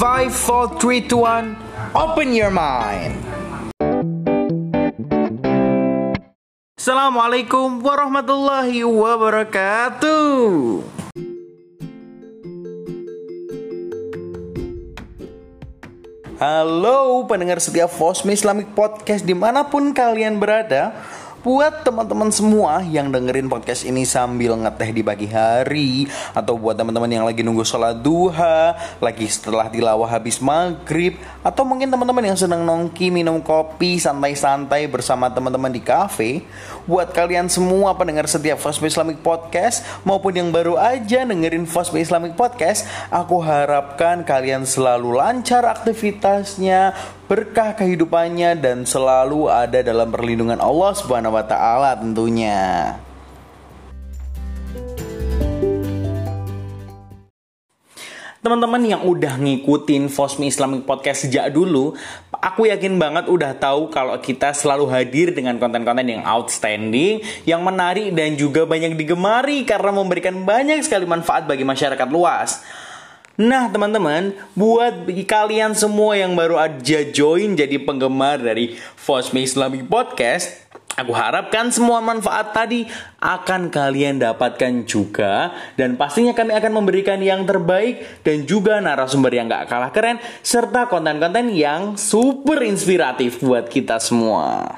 5, 0.00 0.32
4, 0.32 0.80
3, 0.80 1.12
2, 1.12 1.12
1 1.12 1.92
Open 1.92 2.32
your 2.32 2.48
mind. 2.48 3.20
Assalamualaikum 6.72 7.84
warahmatullahi 7.84 8.80
wabarakatuh. 8.80 10.40
Halo 16.40 17.28
pendengar 17.28 17.60
setia 17.60 17.84
Fosmi 17.84 18.32
Islamic 18.32 18.72
Podcast 18.72 19.28
di 19.28 19.36
mana 19.36 19.68
pun 19.68 19.92
kalian 19.92 20.40
berada 20.40 20.96
Buat 21.40 21.88
teman-teman 21.88 22.28
semua 22.28 22.84
yang 22.84 23.08
dengerin 23.08 23.48
podcast 23.48 23.88
ini 23.88 24.04
sambil 24.04 24.60
ngeteh 24.60 24.92
di 24.92 25.00
pagi 25.00 25.24
hari 25.24 26.04
Atau 26.36 26.60
buat 26.60 26.76
teman-teman 26.76 27.08
yang 27.08 27.24
lagi 27.24 27.40
nunggu 27.40 27.64
sholat 27.64 27.96
duha 27.96 28.76
Lagi 29.00 29.24
setelah 29.24 29.72
tilawah 29.72 30.04
habis 30.04 30.36
maghrib 30.36 31.16
Atau 31.40 31.64
mungkin 31.64 31.88
teman-teman 31.88 32.28
yang 32.28 32.36
sedang 32.36 32.60
nongki 32.68 33.08
minum 33.08 33.40
kopi 33.40 33.96
santai-santai 33.96 34.84
bersama 34.92 35.32
teman-teman 35.32 35.72
di 35.72 35.80
cafe 35.80 36.44
Buat 36.84 37.16
kalian 37.16 37.48
semua 37.48 37.96
pendengar 37.96 38.28
setiap 38.28 38.60
Fosme 38.60 38.92
Islamic 38.92 39.24
Podcast 39.24 39.80
Maupun 40.04 40.36
yang 40.36 40.52
baru 40.52 40.76
aja 40.76 41.24
dengerin 41.24 41.64
Fosme 41.64 42.04
Islamic 42.04 42.36
Podcast 42.36 42.84
Aku 43.08 43.40
harapkan 43.40 44.28
kalian 44.28 44.68
selalu 44.68 45.16
lancar 45.16 45.64
aktivitasnya 45.64 46.92
berkah 47.30 47.78
kehidupannya 47.78 48.58
dan 48.58 48.82
selalu 48.82 49.46
ada 49.46 49.86
dalam 49.86 50.10
perlindungan 50.10 50.58
Allah 50.58 50.90
Subhanahu 50.98 51.38
wa 51.38 51.46
taala 51.46 51.94
tentunya. 51.94 52.98
Teman-teman 58.42 58.82
yang 58.82 59.06
udah 59.06 59.38
ngikutin 59.38 60.10
Fosmi 60.10 60.50
Islamic 60.50 60.82
Podcast 60.82 61.28
sejak 61.28 61.54
dulu, 61.54 61.94
aku 62.34 62.66
yakin 62.66 62.98
banget 62.98 63.30
udah 63.30 63.54
tahu 63.54 63.94
kalau 63.94 64.18
kita 64.18 64.50
selalu 64.50 64.90
hadir 64.90 65.30
dengan 65.30 65.60
konten-konten 65.62 66.10
yang 66.10 66.26
outstanding, 66.26 67.22
yang 67.46 67.62
menarik 67.62 68.10
dan 68.10 68.34
juga 68.34 68.66
banyak 68.66 68.98
digemari 68.98 69.62
karena 69.62 69.94
memberikan 69.94 70.34
banyak 70.42 70.82
sekali 70.82 71.06
manfaat 71.06 71.46
bagi 71.46 71.62
masyarakat 71.62 72.08
luas. 72.10 72.64
Nah 73.40 73.72
teman-teman, 73.72 74.36
buat 74.52 75.08
kalian 75.08 75.72
semua 75.72 76.12
yang 76.12 76.36
baru 76.36 76.60
aja 76.60 77.08
join 77.08 77.56
jadi 77.56 77.80
penggemar 77.80 78.36
dari 78.36 78.76
Fosmi 78.76 79.48
Islamic 79.48 79.88
Podcast, 79.88 80.68
Aku 81.00 81.16
harapkan 81.16 81.72
semua 81.72 82.04
manfaat 82.04 82.52
tadi 82.52 82.84
akan 83.22 83.72
kalian 83.72 84.20
dapatkan 84.20 84.84
juga 84.84 85.54
dan 85.72 85.96
pastinya 85.96 86.36
kami 86.36 86.52
akan 86.52 86.82
memberikan 86.82 87.16
yang 87.22 87.48
terbaik 87.48 88.20
dan 88.20 88.44
juga 88.44 88.76
narasumber 88.82 89.32
yang 89.32 89.48
gak 89.48 89.70
kalah 89.70 89.88
keren 89.94 90.20
serta 90.44 90.90
konten-konten 90.92 91.56
yang 91.56 91.96
super 91.96 92.60
inspiratif 92.66 93.40
buat 93.40 93.72
kita 93.72 93.96
semua. 94.02 94.76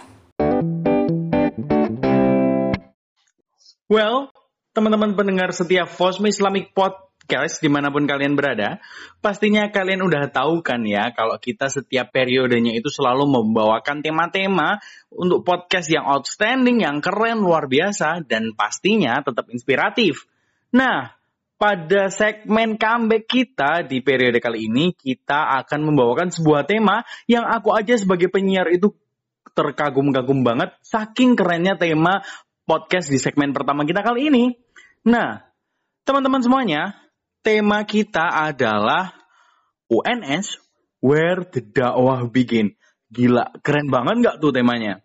Well, 3.90 4.30
teman-teman 4.76 5.18
pendengar 5.18 5.50
setiap 5.50 5.90
Fosmi 5.90 6.30
Islamic 6.30 6.70
Podcast 6.76 7.11
podcast 7.22 7.62
di 7.62 7.70
mana 7.70 7.88
pun 7.88 8.04
kalian 8.04 8.34
berada, 8.34 8.82
pastinya 9.22 9.70
kalian 9.70 10.02
udah 10.02 10.28
tahu 10.28 10.60
kan 10.60 10.82
ya 10.82 11.14
kalau 11.14 11.38
kita 11.38 11.70
setiap 11.70 12.10
periodenya 12.10 12.74
itu 12.74 12.90
selalu 12.90 13.30
membawakan 13.30 14.02
tema-tema 14.02 14.82
untuk 15.08 15.46
podcast 15.46 15.88
yang 15.88 16.04
outstanding, 16.04 16.82
yang 16.82 16.98
keren, 16.98 17.40
luar 17.40 17.70
biasa, 17.70 18.26
dan 18.26 18.52
pastinya 18.58 19.22
tetap 19.22 19.48
inspiratif. 19.54 20.26
Nah, 20.74 21.14
pada 21.56 22.10
segmen 22.10 22.74
comeback 22.74 23.24
kita 23.30 23.86
di 23.86 24.02
periode 24.02 24.42
kali 24.42 24.66
ini, 24.66 24.90
kita 24.92 25.62
akan 25.62 25.88
membawakan 25.88 26.34
sebuah 26.34 26.66
tema 26.66 27.06
yang 27.30 27.46
aku 27.46 27.70
aja 27.70 27.94
sebagai 27.94 28.28
penyiar 28.28 28.66
itu 28.74 28.90
terkagum-kagum 29.56 30.42
banget, 30.42 30.74
saking 30.82 31.38
kerennya 31.38 31.78
tema 31.78 32.20
podcast 32.66 33.08
di 33.08 33.16
segmen 33.16 33.54
pertama 33.54 33.86
kita 33.86 34.02
kali 34.02 34.28
ini. 34.28 34.44
Nah, 35.06 35.44
teman-teman 36.02 36.42
semuanya, 36.42 37.01
tema 37.42 37.82
kita 37.82 38.22
adalah 38.50 39.12
UNS 39.90 40.62
Where 41.02 41.42
the 41.50 41.60
Dakwah 41.60 42.30
Begin. 42.30 42.78
Gila, 43.12 43.60
keren 43.60 43.90
banget 43.90 44.22
nggak 44.22 44.36
tuh 44.38 44.54
temanya? 44.54 45.02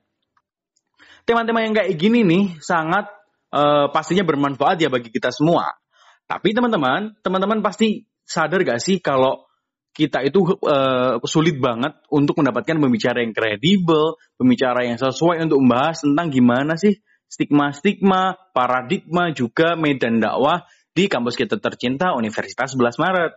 Tema-tema 1.27 1.59
yang 1.65 1.75
kayak 1.75 1.99
gini 1.99 2.23
nih 2.23 2.55
sangat 2.63 3.11
uh, 3.51 3.91
pastinya 3.91 4.23
bermanfaat 4.23 4.79
ya 4.79 4.87
bagi 4.87 5.11
kita 5.11 5.27
semua. 5.33 5.75
Tapi 6.23 6.55
teman-teman, 6.55 7.19
teman-teman 7.19 7.59
pasti 7.59 8.07
sadar 8.23 8.63
gak 8.63 8.79
sih 8.79 9.03
kalau 9.03 9.43
kita 9.91 10.23
itu 10.23 10.39
uh, 10.63 11.19
sulit 11.27 11.59
banget 11.59 11.99
untuk 12.13 12.39
mendapatkan 12.39 12.77
pembicara 12.79 13.25
yang 13.25 13.35
kredibel, 13.35 14.15
pembicara 14.39 14.87
yang 14.87 14.95
sesuai 14.95 15.43
untuk 15.49 15.59
membahas 15.59 16.05
tentang 16.05 16.31
gimana 16.31 16.79
sih 16.79 16.95
stigma-stigma, 17.27 18.39
paradigma 18.55 19.35
juga 19.35 19.75
medan 19.75 20.23
dakwah 20.23 20.63
di 20.97 21.05
kampus 21.05 21.37
kita 21.37 21.61
tercinta 21.61 22.17
Universitas 22.17 22.73
11 22.73 22.97
Maret. 22.97 23.31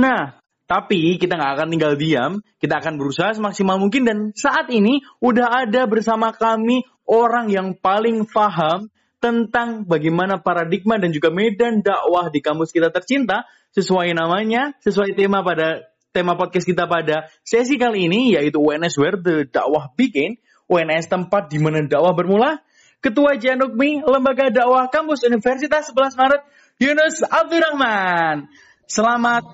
Nah, 0.00 0.40
tapi 0.64 1.20
kita 1.20 1.36
nggak 1.36 1.52
akan 1.60 1.68
tinggal 1.68 1.92
diam, 2.00 2.32
kita 2.56 2.80
akan 2.80 2.96
berusaha 2.96 3.36
semaksimal 3.36 3.76
mungkin 3.76 4.08
dan 4.08 4.18
saat 4.32 4.72
ini 4.72 5.04
udah 5.20 5.68
ada 5.68 5.84
bersama 5.84 6.32
kami 6.32 6.88
orang 7.04 7.52
yang 7.52 7.76
paling 7.76 8.24
paham 8.24 8.88
tentang 9.20 9.84
bagaimana 9.84 10.40
paradigma 10.40 10.96
dan 10.96 11.12
juga 11.12 11.28
medan 11.28 11.84
dakwah 11.84 12.32
di 12.32 12.40
kampus 12.40 12.72
kita 12.72 12.88
tercinta 12.88 13.44
sesuai 13.76 14.16
namanya, 14.16 14.72
sesuai 14.80 15.12
tema 15.12 15.44
pada 15.44 15.84
tema 16.16 16.32
podcast 16.32 16.64
kita 16.64 16.88
pada 16.88 17.28
sesi 17.44 17.76
kali 17.76 18.08
ini 18.08 18.32
yaitu 18.32 18.56
UNS 18.56 18.96
Where 18.96 19.20
the 19.20 19.44
Dakwah 19.44 19.92
Begin, 19.92 20.40
UNS 20.64 21.12
tempat 21.12 21.52
di 21.52 21.60
mana 21.60 21.84
dakwah 21.84 22.16
bermula. 22.16 22.64
Ketua 23.04 23.36
Janukmi, 23.36 24.02
Lembaga 24.02 24.48
Dakwah 24.48 24.88
Kampus 24.88 25.22
Universitas 25.28 25.92
11 25.92 26.16
Maret 26.16 26.42
Yunus 26.76 27.24
Abdurrahman. 27.24 28.52
Selamat 28.84 29.48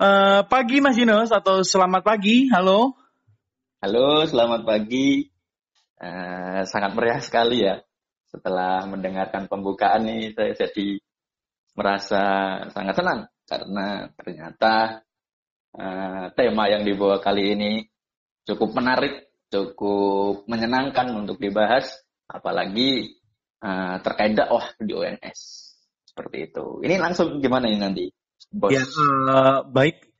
uh, 0.00 0.48
pagi 0.48 0.80
Mas 0.80 0.96
Yunus 0.96 1.28
atau 1.28 1.60
selamat 1.60 2.00
pagi. 2.00 2.48
Halo. 2.48 2.96
Halo, 3.84 4.24
selamat 4.24 4.64
pagi. 4.64 5.28
Uh, 6.00 6.64
sangat 6.64 6.96
meriah 6.96 7.20
sekali 7.20 7.68
ya. 7.68 7.84
Setelah 8.32 8.88
mendengarkan 8.88 9.44
pembukaan 9.44 10.08
nih 10.08 10.32
saya 10.32 10.56
jadi 10.56 11.04
merasa 11.76 12.24
sangat 12.72 12.96
senang 12.96 13.20
karena 13.44 14.08
ternyata 14.16 15.04
uh, 15.76 16.32
tema 16.32 16.64
yang 16.72 16.88
dibawa 16.88 17.20
kali 17.20 17.60
ini 17.60 17.72
cukup 18.48 18.72
menarik, 18.72 19.28
cukup 19.52 20.48
menyenangkan 20.48 21.12
untuk 21.12 21.36
dibahas, 21.36 21.92
apalagi 22.24 23.20
uh, 23.60 24.00
terkait 24.00 24.32
dakwah 24.32 24.72
di 24.80 24.96
UNS 24.96 25.63
seperti 26.14 26.46
itu. 26.46 26.78
Ini 26.86 26.94
langsung 27.02 27.42
gimana 27.42 27.66
ini 27.66 27.82
nanti, 27.82 28.06
bos? 28.54 28.70
Ya, 28.70 28.86
uh, 28.86 29.66
baik. 29.66 30.14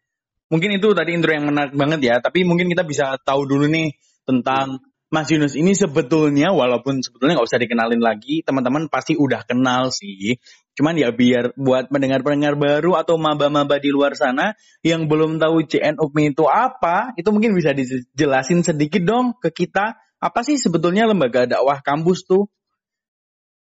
Mungkin 0.51 0.75
itu 0.75 0.91
tadi 0.91 1.15
intro 1.15 1.31
yang 1.31 1.47
menarik 1.47 1.79
banget 1.79 2.03
ya, 2.03 2.15
tapi 2.19 2.43
mungkin 2.43 2.67
kita 2.67 2.83
bisa 2.83 3.15
tahu 3.23 3.47
dulu 3.47 3.71
nih 3.71 3.95
tentang 4.27 4.83
Mas 5.15 5.31
Yunus 5.31 5.55
ini 5.55 5.79
sebetulnya 5.79 6.51
walaupun 6.51 6.99
sebetulnya 6.99 7.39
nggak 7.39 7.47
usah 7.47 7.63
dikenalin 7.63 8.03
lagi, 8.03 8.43
teman-teman 8.43 8.91
pasti 8.91 9.15
udah 9.15 9.47
kenal 9.47 9.95
sih. 9.95 10.43
Cuman 10.75 10.99
ya 10.99 11.15
biar 11.15 11.55
buat 11.55 11.87
pendengar-pendengar 11.87 12.59
baru 12.59 12.99
atau 12.99 13.15
maba-maba 13.15 13.79
di 13.79 13.95
luar 13.95 14.19
sana 14.19 14.59
yang 14.83 15.07
belum 15.07 15.39
tahu 15.39 15.71
CN 15.71 15.95
itu 16.03 16.45
apa, 16.51 17.15
itu 17.15 17.31
mungkin 17.31 17.55
bisa 17.55 17.71
dijelasin 17.71 18.67
sedikit 18.67 19.07
dong 19.07 19.39
ke 19.39 19.55
kita. 19.55 20.03
Apa 20.19 20.43
sih 20.43 20.59
sebetulnya 20.59 21.07
lembaga 21.07 21.47
dakwah 21.47 21.79
kampus 21.79 22.27
tuh? 22.27 22.51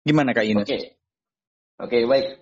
Gimana 0.05 0.37
Kak 0.37 0.45
Yunus? 0.45 0.69
Oke, 0.69 0.77
okay. 0.77 1.00
Oke, 1.81 2.05
baik. 2.05 2.37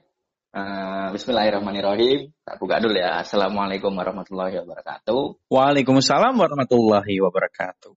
Uh, 0.51 1.15
Bismillahirrahmanirrahim. 1.15 2.35
Tak 2.43 2.59
buka 2.59 2.83
dulu 2.83 2.99
ya. 2.99 3.23
Assalamualaikum 3.23 3.87
warahmatullahi 3.95 4.59
wabarakatuh. 4.59 5.47
Waalaikumsalam 5.47 6.35
warahmatullahi 6.35 7.23
wabarakatuh. 7.23 7.95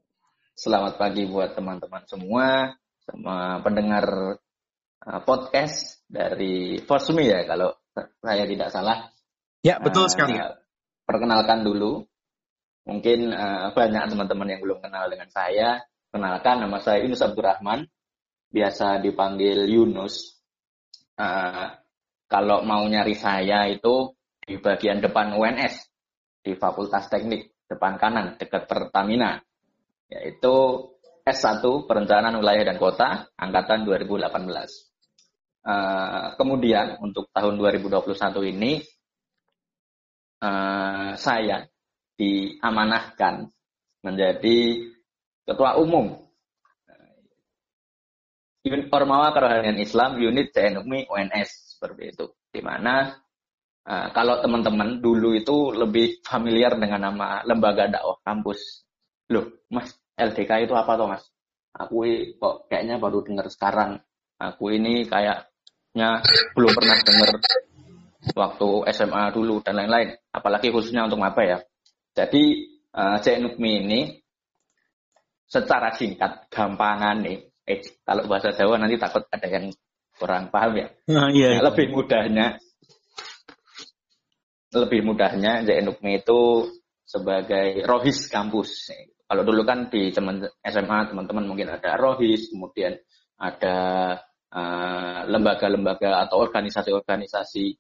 Selamat 0.55 1.03
pagi 1.03 1.27
buat 1.27 1.59
teman-teman 1.59 2.07
semua, 2.07 2.79
semua 3.03 3.59
pendengar 3.59 4.39
uh, 5.03 5.21
podcast 5.27 6.07
dari 6.07 6.79
Forsumi 6.79 7.27
ya 7.27 7.43
kalau 7.43 7.75
saya 8.23 8.47
tidak 8.47 8.71
salah. 8.71 9.11
Ya, 9.67 9.83
betul 9.83 10.07
uh, 10.07 10.11
sekali. 10.15 10.39
Perkenalkan 11.03 11.67
dulu. 11.67 12.07
Mungkin 12.87 13.35
uh, 13.35 13.75
banyak 13.75 14.15
teman-teman 14.15 14.47
yang 14.47 14.63
belum 14.63 14.79
kenal 14.79 15.11
dengan 15.11 15.27
saya. 15.27 15.83
Kenalkan 16.15 16.63
nama 16.63 16.79
saya 16.79 17.03
Yunus 17.03 17.19
Abdurrahman. 17.19 17.91
Biasa 18.55 19.03
dipanggil 19.03 19.67
Yunus 19.67 20.32
uh, 21.23 21.67
kalau 22.27 22.67
mau 22.67 22.83
nyari 22.83 23.15
saya 23.15 23.71
itu 23.71 24.11
di 24.43 24.59
bagian 24.59 24.99
depan 24.99 25.39
UNS 25.39 25.87
di 26.43 26.59
Fakultas 26.59 27.07
Teknik 27.07 27.55
depan 27.71 27.95
kanan 27.97 28.35
dekat 28.37 28.67
Pertamina 28.67 29.39
yaitu 30.11 30.89
S1 31.23 31.63
Perencanaan 31.87 32.43
Wilayah 32.43 32.75
dan 32.75 32.77
Kota 32.83 33.31
angkatan 33.39 33.87
2018. 33.87 34.27
Uh, 35.63 36.35
kemudian 36.35 36.99
untuk 36.99 37.31
tahun 37.31 37.55
2021 37.55 38.51
ini 38.51 38.83
uh, 40.43 41.15
saya 41.15 41.71
diamanahkan 42.19 43.47
menjadi 44.03 44.91
ketua 45.47 45.79
umum 45.79 46.22
unit 48.63 48.87
Ormawa 48.95 49.35
Kerohanian 49.35 49.79
Islam 49.83 50.19
unit 50.23 50.55
CNUMI 50.55 51.11
UNS 51.11 51.77
seperti 51.77 52.15
itu. 52.15 52.27
Di 52.49 52.63
mana 52.63 53.11
uh, 53.87 54.09
kalau 54.15 54.39
teman-teman 54.39 55.03
dulu 55.03 55.35
itu 55.35 55.75
lebih 55.75 56.23
familiar 56.23 56.79
dengan 56.79 57.11
nama 57.11 57.43
lembaga 57.43 57.91
dakwah 57.91 58.19
kampus. 58.23 58.87
Loh 59.35 59.67
mas 59.67 59.91
LDK 60.15 60.71
itu 60.71 60.75
apa 60.79 60.95
toh 60.95 61.11
mas? 61.11 61.25
Aku 61.75 62.07
kok 62.39 62.71
kayaknya 62.71 63.03
baru 63.03 63.27
dengar 63.27 63.51
sekarang. 63.51 63.99
Aku 64.39 64.71
ini 64.71 65.07
kayaknya 65.07 66.23
belum 66.55 66.73
pernah 66.75 66.99
dengar 67.03 67.31
waktu 68.39 68.69
SMA 68.95 69.25
dulu 69.35 69.59
dan 69.67 69.83
lain-lain. 69.83 70.15
Apalagi 70.31 70.71
khususnya 70.71 71.11
untuk 71.11 71.19
apa 71.19 71.43
ya. 71.43 71.59
Jadi 72.13 72.71
uh, 72.95 73.19
CNUMI 73.19 73.73
ini 73.83 74.01
secara 75.49 75.93
singkat 75.93 76.49
gampangan 76.49 77.25
nih 77.25 77.52
eh 77.63 77.79
kalau 78.03 78.27
bahasa 78.27 78.51
Jawa 78.55 78.79
nanti 78.79 78.99
takut 78.99 79.23
ada 79.31 79.47
yang 79.47 79.71
kurang 80.19 80.51
paham 80.51 80.79
ya. 80.79 80.87
Uh, 81.09 81.31
iya, 81.33 81.49
nah, 81.59 81.71
lebih 81.71 81.95
mudahnya 81.95 82.59
lebih 84.73 85.05
mudahnya 85.05 85.69
JNUKMI 85.69 86.25
itu 86.25 86.41
sebagai 87.05 87.85
rohis 87.85 88.25
kampus. 88.33 88.89
Kalau 89.29 89.45
dulu 89.45 89.69
kan 89.69 89.93
di 89.93 90.09
teman 90.09 90.41
SMA 90.65 91.13
teman-teman 91.13 91.45
mungkin 91.45 91.69
ada 91.69 92.01
rohis, 92.01 92.49
kemudian 92.49 92.97
ada 93.37 93.77
eh, 94.49 95.21
lembaga-lembaga 95.29 96.09
uh, 96.09 96.21
atau 96.25 96.41
organisasi-organisasi 96.41 97.77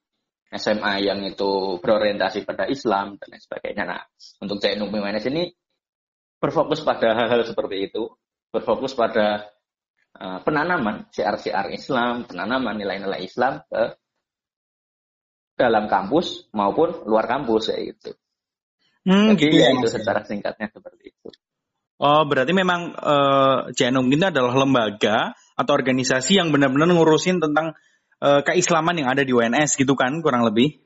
SMA 0.53 1.09
yang 1.09 1.25
itu 1.25 1.81
berorientasi 1.81 2.45
pada 2.45 2.69
Islam 2.69 3.17
dan 3.17 3.27
lain 3.33 3.41
sebagainya. 3.41 3.85
Nah, 3.89 4.05
untuk 4.45 4.61
CNU 4.61 4.93
PMNS 4.93 5.33
ini 5.33 5.49
berfokus 6.37 6.85
pada 6.85 7.17
hal-hal 7.17 7.41
seperti 7.49 7.89
itu, 7.89 8.13
berfokus 8.53 8.93
pada 8.93 9.49
uh, 10.19 10.41
penanaman 10.45 11.09
CR-CR 11.13 11.73
Islam, 11.73 12.29
penanaman 12.29 12.77
nilai-nilai 12.77 13.21
Islam 13.25 13.63
ke 13.69 13.97
dalam 15.57 15.87
kampus 15.87 16.49
maupun 16.57 17.05
luar 17.07 17.29
kampus 17.29 17.71
ya 17.71 17.79
gitu. 17.81 18.17
Hmm, 19.03 19.35
Jadi 19.35 19.51
gitu 19.51 19.57
ya, 19.59 19.71
ya 19.71 19.79
itu 19.79 19.89
secara 19.91 20.23
singkatnya 20.23 20.71
seperti 20.71 21.11
itu. 21.11 21.29
Oh, 22.03 22.27
berarti 22.27 22.51
memang 22.51 22.99
uh, 22.99 23.71
eh, 23.71 23.79
Janum 23.79 24.07
ini 24.11 24.27
adalah 24.27 24.59
lembaga 24.59 25.39
atau 25.55 25.73
organisasi 25.75 26.35
yang 26.35 26.51
benar-benar 26.51 26.91
ngurusin 26.91 27.39
tentang 27.39 27.79
uh, 28.19 28.43
keislaman 28.43 28.99
yang 28.99 29.09
ada 29.11 29.23
di 29.23 29.31
UNS 29.31 29.79
gitu 29.79 29.95
kan, 29.95 30.19
kurang 30.19 30.43
lebih? 30.43 30.83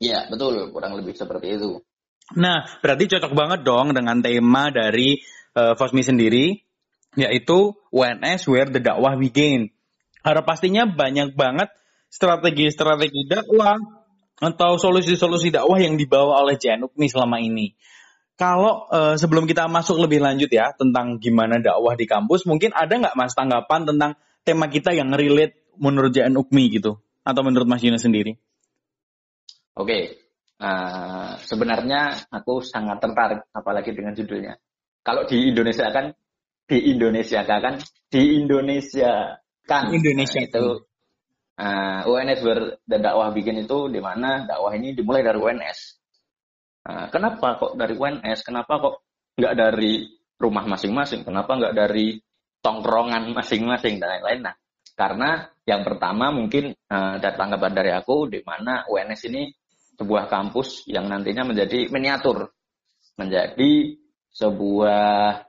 Iya, 0.00 0.28
betul, 0.32 0.72
kurang 0.72 0.96
lebih 0.96 1.12
seperti 1.12 1.60
itu. 1.60 1.84
Nah, 2.32 2.64
berarti 2.80 3.04
cocok 3.12 3.32
banget 3.36 3.60
dong 3.68 3.92
dengan 3.92 4.24
tema 4.24 4.72
dari 4.72 5.20
uh, 5.52 5.76
Fosmi 5.76 6.00
sendiri, 6.00 6.56
yaitu 7.12 7.76
UNS 7.94 8.50
Where 8.50 8.66
the 8.66 8.82
Dakwah 8.82 9.14
Begin. 9.14 9.70
Harap 10.26 10.42
pastinya 10.42 10.82
banyak 10.82 11.38
banget 11.38 11.70
strategi-strategi 12.10 13.30
dakwah 13.30 13.78
atau 14.42 14.74
solusi-solusi 14.74 15.54
dakwah 15.54 15.78
yang 15.78 15.94
dibawa 15.94 16.42
oleh 16.42 16.58
Januk 16.58 16.90
nih 16.98 17.10
selama 17.10 17.38
ini. 17.38 17.78
Kalau 18.34 18.90
uh, 18.90 19.14
sebelum 19.14 19.46
kita 19.46 19.70
masuk 19.70 19.94
lebih 20.02 20.18
lanjut 20.18 20.50
ya 20.50 20.74
tentang 20.74 21.22
gimana 21.22 21.62
dakwah 21.62 21.94
di 21.94 22.02
kampus, 22.02 22.50
mungkin 22.50 22.74
ada 22.74 22.90
nggak 22.90 23.14
mas 23.14 23.30
tanggapan 23.30 23.86
tentang 23.86 24.18
tema 24.42 24.66
kita 24.66 24.90
yang 24.90 25.14
relate 25.14 25.54
menurut 25.78 26.10
JN 26.10 26.34
Ukmi 26.34 26.66
gitu, 26.74 26.98
atau 27.22 27.42
menurut 27.46 27.66
Mas 27.66 27.82
Yunus 27.82 28.02
sendiri? 28.02 28.38
Oke, 29.74 29.86
okay. 29.86 30.02
uh, 30.62 30.66
eh, 30.66 31.32
sebenarnya 31.42 32.30
aku 32.30 32.62
sangat 32.62 33.02
tertarik, 33.02 33.42
apalagi 33.50 33.90
dengan 33.90 34.14
judulnya. 34.14 34.54
Kalau 35.02 35.26
di 35.26 35.50
Indonesia 35.50 35.90
kan, 35.90 36.14
di 36.64 36.78
Indonesia. 36.92 37.44
Kan, 37.44 37.80
di 38.08 38.40
Indonesia 38.40 39.36
kan, 39.64 39.92
Indonesia. 39.92 40.40
Itu 40.44 40.84
uh, 41.60 42.00
UNS 42.08 42.40
berdakwah 42.88 43.32
bikin 43.32 43.64
itu 43.64 43.88
di 43.92 44.00
mana? 44.00 44.48
Dakwah 44.48 44.72
ini 44.76 44.92
dimulai 44.96 45.24
dari 45.24 45.40
UNS 45.40 46.04
Nah, 46.84 47.08
kenapa 47.08 47.56
kok 47.56 47.80
dari 47.80 47.96
UNS? 47.96 48.44
Kenapa 48.44 48.76
kok 48.76 48.94
nggak 49.40 49.54
dari 49.56 50.04
rumah 50.36 50.68
masing-masing? 50.68 51.24
Kenapa 51.24 51.56
nggak 51.56 51.74
dari 51.74 52.20
tongkrongan 52.60 53.32
masing-masing? 53.32 53.96
Dan 53.96 54.20
lain-lain? 54.20 54.40
Nah, 54.44 54.54
karena 54.92 55.48
yang 55.64 55.80
pertama 55.80 56.28
mungkin 56.28 56.76
uh, 56.76 57.16
dari 57.16 57.36
tanggapan 57.40 57.72
dari 57.72 57.90
aku 57.96 58.28
di 58.28 58.44
mana 58.44 58.84
UNS 58.84 59.22
ini 59.32 59.48
sebuah 59.96 60.28
kampus 60.28 60.84
yang 60.92 61.08
nantinya 61.08 61.48
menjadi 61.48 61.88
miniatur, 61.88 62.52
menjadi 63.16 63.96
sebuah 64.28 65.40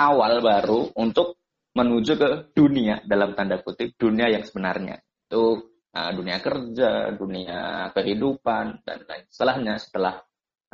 awal 0.00 0.40
baru 0.40 0.88
untuk 0.96 1.36
menuju 1.76 2.12
ke 2.16 2.28
dunia 2.56 3.04
dalam 3.04 3.36
tanda 3.36 3.60
kutip 3.60 3.94
dunia 4.00 4.32
yang 4.32 4.42
sebenarnya. 4.42 4.98
Itu 5.28 5.70
uh, 5.94 6.10
dunia 6.16 6.40
kerja, 6.40 7.14
dunia 7.14 7.92
kehidupan 7.94 8.82
dan 8.82 8.98
lain 9.06 9.24
setelahnya 9.30 9.74
setelah 9.78 10.14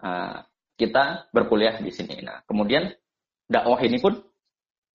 uh, 0.01 0.41
kita 0.77 1.29
berkuliah 1.33 1.81
di 1.81 1.93
sini. 1.93 2.21
Nah, 2.25 2.45
kemudian 2.49 2.89
dakwah 3.49 3.81
ini 3.85 4.01
pun 4.01 4.17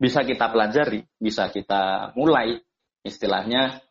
bisa 0.02 0.26
kita 0.26 0.50
pelajari, 0.50 1.06
bisa 1.22 1.54
kita 1.54 2.14
mulai 2.18 2.58
istilahnya 3.06 3.82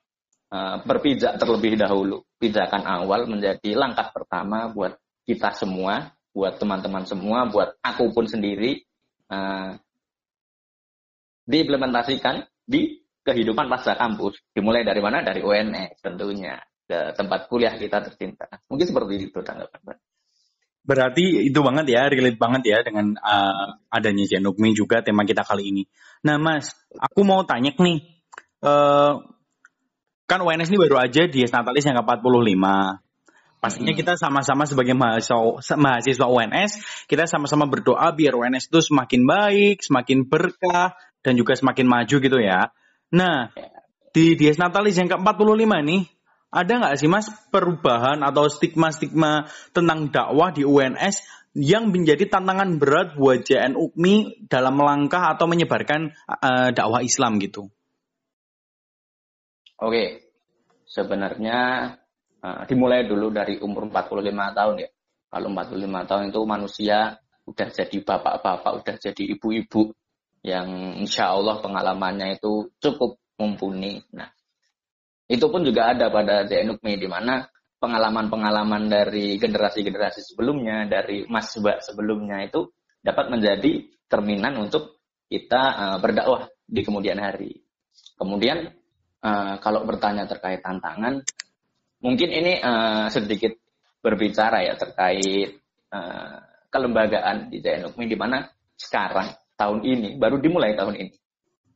uh, 0.51 0.83
berpijak 0.83 1.39
terlebih 1.39 1.79
dahulu. 1.79 2.27
Pijakan 2.41 2.83
awal 2.89 3.31
menjadi 3.31 3.77
langkah 3.77 4.11
pertama 4.11 4.73
buat 4.73 4.99
kita 5.23 5.55
semua, 5.55 6.11
buat 6.35 6.59
teman-teman 6.59 7.07
semua, 7.07 7.47
buat 7.47 7.79
aku 7.85 8.11
pun 8.11 8.27
sendiri 8.27 8.83
uh, 9.31 9.79
diimplementasikan 11.51 12.47
di 12.63 13.03
kehidupan 13.27 13.67
pasca 13.67 13.99
kampus. 13.99 14.39
Dimulai 14.55 14.87
dari 14.87 15.03
mana? 15.03 15.27
Dari 15.27 15.43
UNS 15.43 15.99
tentunya. 15.99 16.57
Ke 16.87 17.15
tempat 17.15 17.47
kuliah 17.47 17.75
kita 17.75 18.03
tercinta. 18.03 18.47
Mungkin 18.67 18.87
seperti 18.87 19.31
itu 19.31 19.39
tanggapan. 19.43 19.99
Berarti 20.81 21.47
itu 21.47 21.61
banget 21.63 21.87
ya, 21.93 22.09
relate 22.11 22.41
banget 22.41 22.63
ya 22.67 22.79
dengan 22.83 23.15
uh, 23.21 23.79
adanya 23.93 24.27
Janukmi 24.27 24.75
juga 24.75 25.05
tema 25.05 25.23
kita 25.23 25.47
kali 25.47 25.71
ini. 25.71 25.83
Nah 26.27 26.41
mas, 26.41 26.75
aku 26.99 27.23
mau 27.23 27.47
tanya 27.47 27.71
nih. 27.77 28.01
Uh, 28.59 29.23
kan 30.27 30.41
UNS 30.43 30.71
ini 30.73 30.79
baru 30.83 30.99
aja 30.99 31.31
di 31.31 31.47
Natalis 31.47 31.87
yang 31.87 32.01
ke-45. 32.03 32.65
Pastinya 33.61 33.93
kita 33.93 34.17
sama-sama 34.17 34.65
sebagai 34.65 34.97
mahasiswa, 34.97 35.77
mahasiswa 35.77 36.27
UNS, 36.33 36.81
kita 37.05 37.29
sama-sama 37.29 37.69
berdoa 37.69 38.09
biar 38.17 38.33
UNS 38.33 38.73
itu 38.73 38.81
semakin 38.81 39.21
baik, 39.29 39.85
semakin 39.85 40.25
berkah, 40.25 40.97
dan 41.21 41.37
juga 41.37 41.57
semakin 41.57 41.87
maju 41.87 42.17
gitu 42.21 42.39
ya. 42.41 42.73
Nah, 43.13 43.53
di 44.11 44.35
Dies 44.35 44.59
Natalis 44.59 44.99
yang 44.99 45.11
ke-45 45.11 45.71
nih, 45.87 46.03
ada 46.51 46.73
nggak 46.83 46.97
sih 46.99 47.07
mas 47.07 47.31
perubahan 47.55 48.27
atau 48.27 48.51
stigma-stigma 48.51 49.47
tentang 49.71 50.11
dakwah 50.11 50.51
di 50.51 50.67
UNS 50.67 51.23
yang 51.55 51.91
menjadi 51.91 52.31
tantangan 52.31 52.79
berat 52.79 53.19
buat 53.19 53.43
JN 53.43 53.75
UKMI 53.75 54.47
dalam 54.51 54.75
melangkah 54.79 55.35
atau 55.35 55.51
menyebarkan 55.51 56.15
uh, 56.27 56.71
dakwah 56.75 57.03
Islam 57.03 57.39
gitu? 57.43 57.71
Oke, 59.81 60.31
sebenarnya 60.87 61.59
uh, 62.43 62.63
dimulai 62.67 63.07
dulu 63.07 63.31
dari 63.31 63.59
umur 63.59 63.91
45 63.91 64.59
tahun 64.59 64.75
ya. 64.79 64.91
Kalau 65.31 65.49
45 65.55 66.11
tahun 66.11 66.25
itu 66.35 66.41
manusia 66.43 66.99
udah 67.47 67.69
jadi 67.71 67.97
bapak-bapak, 68.03 68.73
udah 68.83 68.97
jadi 68.99 69.23
ibu-ibu, 69.39 69.95
yang 70.41 70.97
insya 70.97 71.37
Allah 71.37 71.61
pengalamannya 71.61 72.41
itu 72.41 72.73
cukup 72.81 73.21
mumpuni. 73.37 74.01
Nah, 74.17 74.29
itu 75.29 75.47
pun 75.47 75.63
juga 75.65 75.93
ada 75.93 76.09
pada 76.09 76.49
DNUKMI 76.49 76.95
di 76.97 77.09
mana 77.09 77.45
pengalaman-pengalaman 77.81 78.93
dari 78.93 79.41
generasi-generasi 79.41 80.33
sebelumnya, 80.33 80.85
dari 80.89 81.25
Mas 81.29 81.53
Mbak 81.57 81.81
sebelumnya 81.81 82.45
itu 82.45 82.69
dapat 83.01 83.33
menjadi 83.33 83.89
terminan 84.09 84.61
untuk 84.61 85.01
kita 85.31 85.63
uh, 85.77 85.99
berdakwah 86.03 86.49
di 86.69 86.81
kemudian 86.85 87.17
hari. 87.17 87.57
Kemudian 88.21 88.69
uh, 89.25 89.55
kalau 89.65 89.89
bertanya 89.89 90.29
terkait 90.29 90.61
tantangan, 90.61 91.25
mungkin 92.05 92.29
ini 92.29 92.61
uh, 92.61 93.09
sedikit 93.09 93.57
berbicara 94.01 94.65
ya 94.65 94.75
terkait 94.77 95.61
kelembagaan 96.71 97.51
di 97.51 97.59
DNUKMI 97.59 98.07
di 98.07 98.15
mana 98.15 98.47
sekarang 98.79 99.27
tahun 99.61 99.85
ini, 99.85 100.17
baru 100.17 100.41
dimulai 100.41 100.73
tahun 100.73 100.97
ini. 100.97 101.13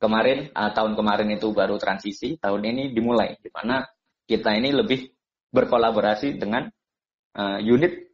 Kemarin, 0.01 0.49
uh, 0.57 0.73
tahun 0.73 0.97
kemarin 0.97 1.29
itu 1.37 1.53
baru 1.53 1.77
transisi, 1.77 2.41
tahun 2.41 2.65
ini 2.65 2.83
dimulai, 2.97 3.37
di 3.37 3.53
mana 3.53 3.85
kita 4.25 4.57
ini 4.57 4.73
lebih 4.73 5.13
berkolaborasi 5.53 6.41
dengan 6.41 6.65
uh, 7.37 7.61
unit 7.61 8.09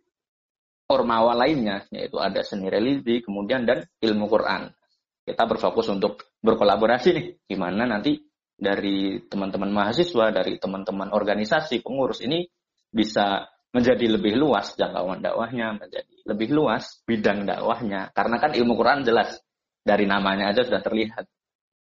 ormawa 0.90 1.38
lainnya, 1.38 1.86
yaitu 1.94 2.18
ada 2.18 2.42
seni 2.42 2.66
religi, 2.66 3.22
kemudian 3.22 3.62
dan 3.62 3.86
ilmu 4.02 4.26
Quran. 4.26 4.74
Kita 5.22 5.46
berfokus 5.46 5.86
untuk 5.94 6.34
berkolaborasi 6.42 7.08
nih, 7.14 7.26
di 7.46 7.54
mana 7.54 7.86
nanti 7.86 8.18
dari 8.58 9.22
teman-teman 9.30 9.70
mahasiswa, 9.70 10.34
dari 10.34 10.58
teman-teman 10.58 11.14
organisasi, 11.14 11.80
pengurus 11.80 12.20
ini 12.26 12.44
bisa 12.90 13.46
menjadi 13.70 14.18
lebih 14.18 14.34
luas 14.34 14.74
jangkauan 14.74 15.22
dakwahnya, 15.22 15.78
menjadi 15.78 16.14
lebih 16.26 16.50
luas 16.50 17.00
bidang 17.06 17.46
dakwahnya. 17.46 18.10
Karena 18.10 18.36
kan 18.42 18.50
ilmu 18.52 18.74
Quran 18.74 19.06
jelas 19.06 19.38
dari 19.80 20.04
namanya 20.04 20.52
aja 20.52 20.62
sudah 20.64 20.80
terlihat 20.84 21.24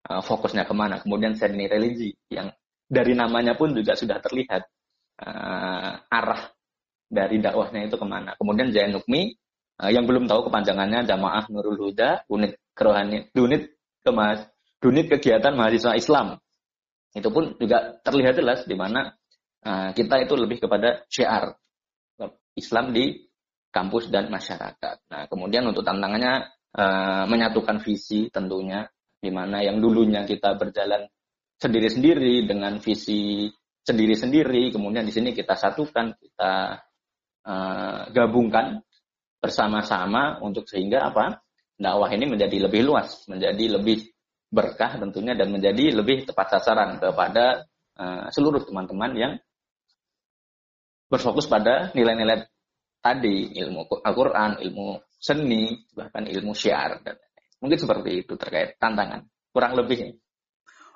uh, 0.10 0.22
fokusnya 0.24 0.64
ke 0.66 0.74
mana. 0.74 1.02
Kemudian 1.02 1.34
seni 1.36 1.66
religi 1.66 2.14
yang 2.32 2.54
dari 2.88 3.14
namanya 3.18 3.60
pun 3.60 3.76
juga 3.76 3.98
sudah 3.98 4.22
terlihat 4.24 4.64
uh, 5.22 5.92
arah 6.08 6.42
dari 7.08 7.40
dakwahnya 7.44 7.88
itu 7.88 7.98
ke 8.00 8.08
mana. 8.08 8.36
Kemudian 8.40 8.72
Zain 8.72 8.96
Nukmi 8.96 9.36
uh, 9.84 9.92
yang 9.92 10.08
belum 10.08 10.30
tahu 10.30 10.48
kepanjangannya 10.52 11.04
Jamaah 11.08 11.50
Nurul 11.52 11.80
Huda, 11.92 12.28
unit 12.32 12.60
kerohanian, 12.78 13.28
unit 13.36 13.76
kemas, 14.06 14.48
unit 14.84 15.06
kegiatan 15.12 15.54
mahasiswa 15.56 15.98
Islam. 15.98 16.40
Itu 17.12 17.34
pun 17.34 17.58
juga 17.58 17.98
terlihat 18.06 18.38
jelas 18.38 18.64
di 18.64 18.76
mana 18.78 19.16
uh, 19.66 19.90
kita 19.92 20.22
itu 20.24 20.34
lebih 20.38 20.64
kepada 20.64 21.04
syiar 21.10 21.58
Islam 22.58 22.90
di 22.90 23.28
kampus 23.70 24.10
dan 24.10 24.34
masyarakat. 24.34 24.98
Nah, 25.14 25.30
kemudian 25.30 25.62
untuk 25.70 25.86
tantangannya 25.86 26.50
uh, 26.78 27.26
menyatukan 27.26 27.82
visi 27.82 28.30
tentunya, 28.30 28.86
di 29.18 29.34
mana 29.34 29.66
yang 29.66 29.82
dulunya 29.82 30.24
kita 30.24 30.54
berjalan 30.56 31.10
sendiri-sendiri 31.58 32.46
dengan 32.46 32.78
visi 32.78 33.50
sendiri-sendiri, 33.82 34.70
kemudian 34.70 35.04
di 35.08 35.14
sini 35.16 35.34
kita 35.34 35.58
satukan, 35.58 36.14
kita 36.22 36.54
uh, 37.48 38.02
gabungkan 38.14 38.84
bersama-sama 39.42 40.38
untuk 40.44 40.70
sehingga 40.70 41.10
apa? 41.10 41.42
dakwah 41.78 42.10
ini 42.10 42.26
menjadi 42.26 42.58
lebih 42.68 42.90
luas, 42.90 43.30
menjadi 43.30 43.78
lebih 43.78 44.10
berkah 44.50 44.98
tentunya 44.98 45.38
dan 45.38 45.54
menjadi 45.54 45.94
lebih 45.94 46.26
tepat 46.26 46.58
sasaran 46.58 46.98
kepada 46.98 47.70
uh, 48.02 48.28
seluruh 48.34 48.66
teman-teman 48.66 49.12
yang 49.14 49.34
berfokus 51.06 51.46
pada 51.46 51.94
nilai-nilai 51.94 52.50
tadi, 53.00 53.54
ilmu 53.62 53.86
Al-Quran, 54.04 54.58
ilmu 54.66 55.07
seni, 55.18 55.86
bahkan 55.94 56.26
ilmu 56.26 56.54
syiar. 56.54 57.02
Dan 57.02 57.18
mungkin 57.62 57.78
seperti 57.78 58.26
itu 58.26 58.34
terkait 58.38 58.78
tantangan. 58.78 59.26
Kurang 59.52 59.74
lebih. 59.78 60.18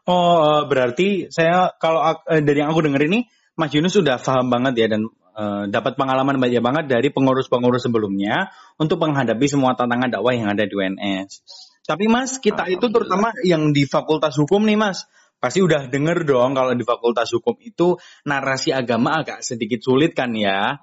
Oh, 0.10 0.62
eh, 0.62 0.62
berarti 0.66 1.30
saya 1.30 1.74
kalau 1.78 2.02
eh, 2.26 2.42
dari 2.42 2.62
yang 2.62 2.74
aku 2.74 2.82
dengar 2.86 3.02
ini, 3.06 3.26
Mas 3.54 3.74
Yunus 3.74 3.94
sudah 3.94 4.18
paham 4.18 4.50
banget 4.50 4.74
ya 4.80 4.88
dan 4.98 5.06
uh, 5.36 5.68
dapat 5.68 6.00
pengalaman 6.00 6.40
banyak 6.40 6.64
banget 6.64 6.86
dari 6.88 7.12
pengurus-pengurus 7.12 7.86
sebelumnya 7.86 8.50
untuk 8.80 8.98
menghadapi 9.04 9.46
semua 9.46 9.76
tantangan 9.76 10.10
dakwah 10.10 10.34
yang 10.34 10.50
ada 10.50 10.66
di 10.66 10.74
UNS. 10.74 11.44
Tapi 11.86 12.08
Mas, 12.08 12.40
kita 12.40 12.66
itu 12.72 12.88
terutama 12.90 13.36
yang 13.44 13.76
di 13.76 13.86
Fakultas 13.86 14.40
Hukum 14.40 14.64
nih 14.66 14.80
Mas, 14.80 15.06
pasti 15.42 15.60
udah 15.66 15.90
denger 15.90 16.22
dong 16.24 16.54
kalau 16.54 16.78
di 16.78 16.86
fakultas 16.86 17.34
hukum 17.34 17.58
itu 17.66 17.98
narasi 18.30 18.70
agama 18.70 19.26
agak 19.26 19.42
sedikit 19.42 19.82
sulit 19.82 20.14
kan 20.14 20.30
ya. 20.38 20.78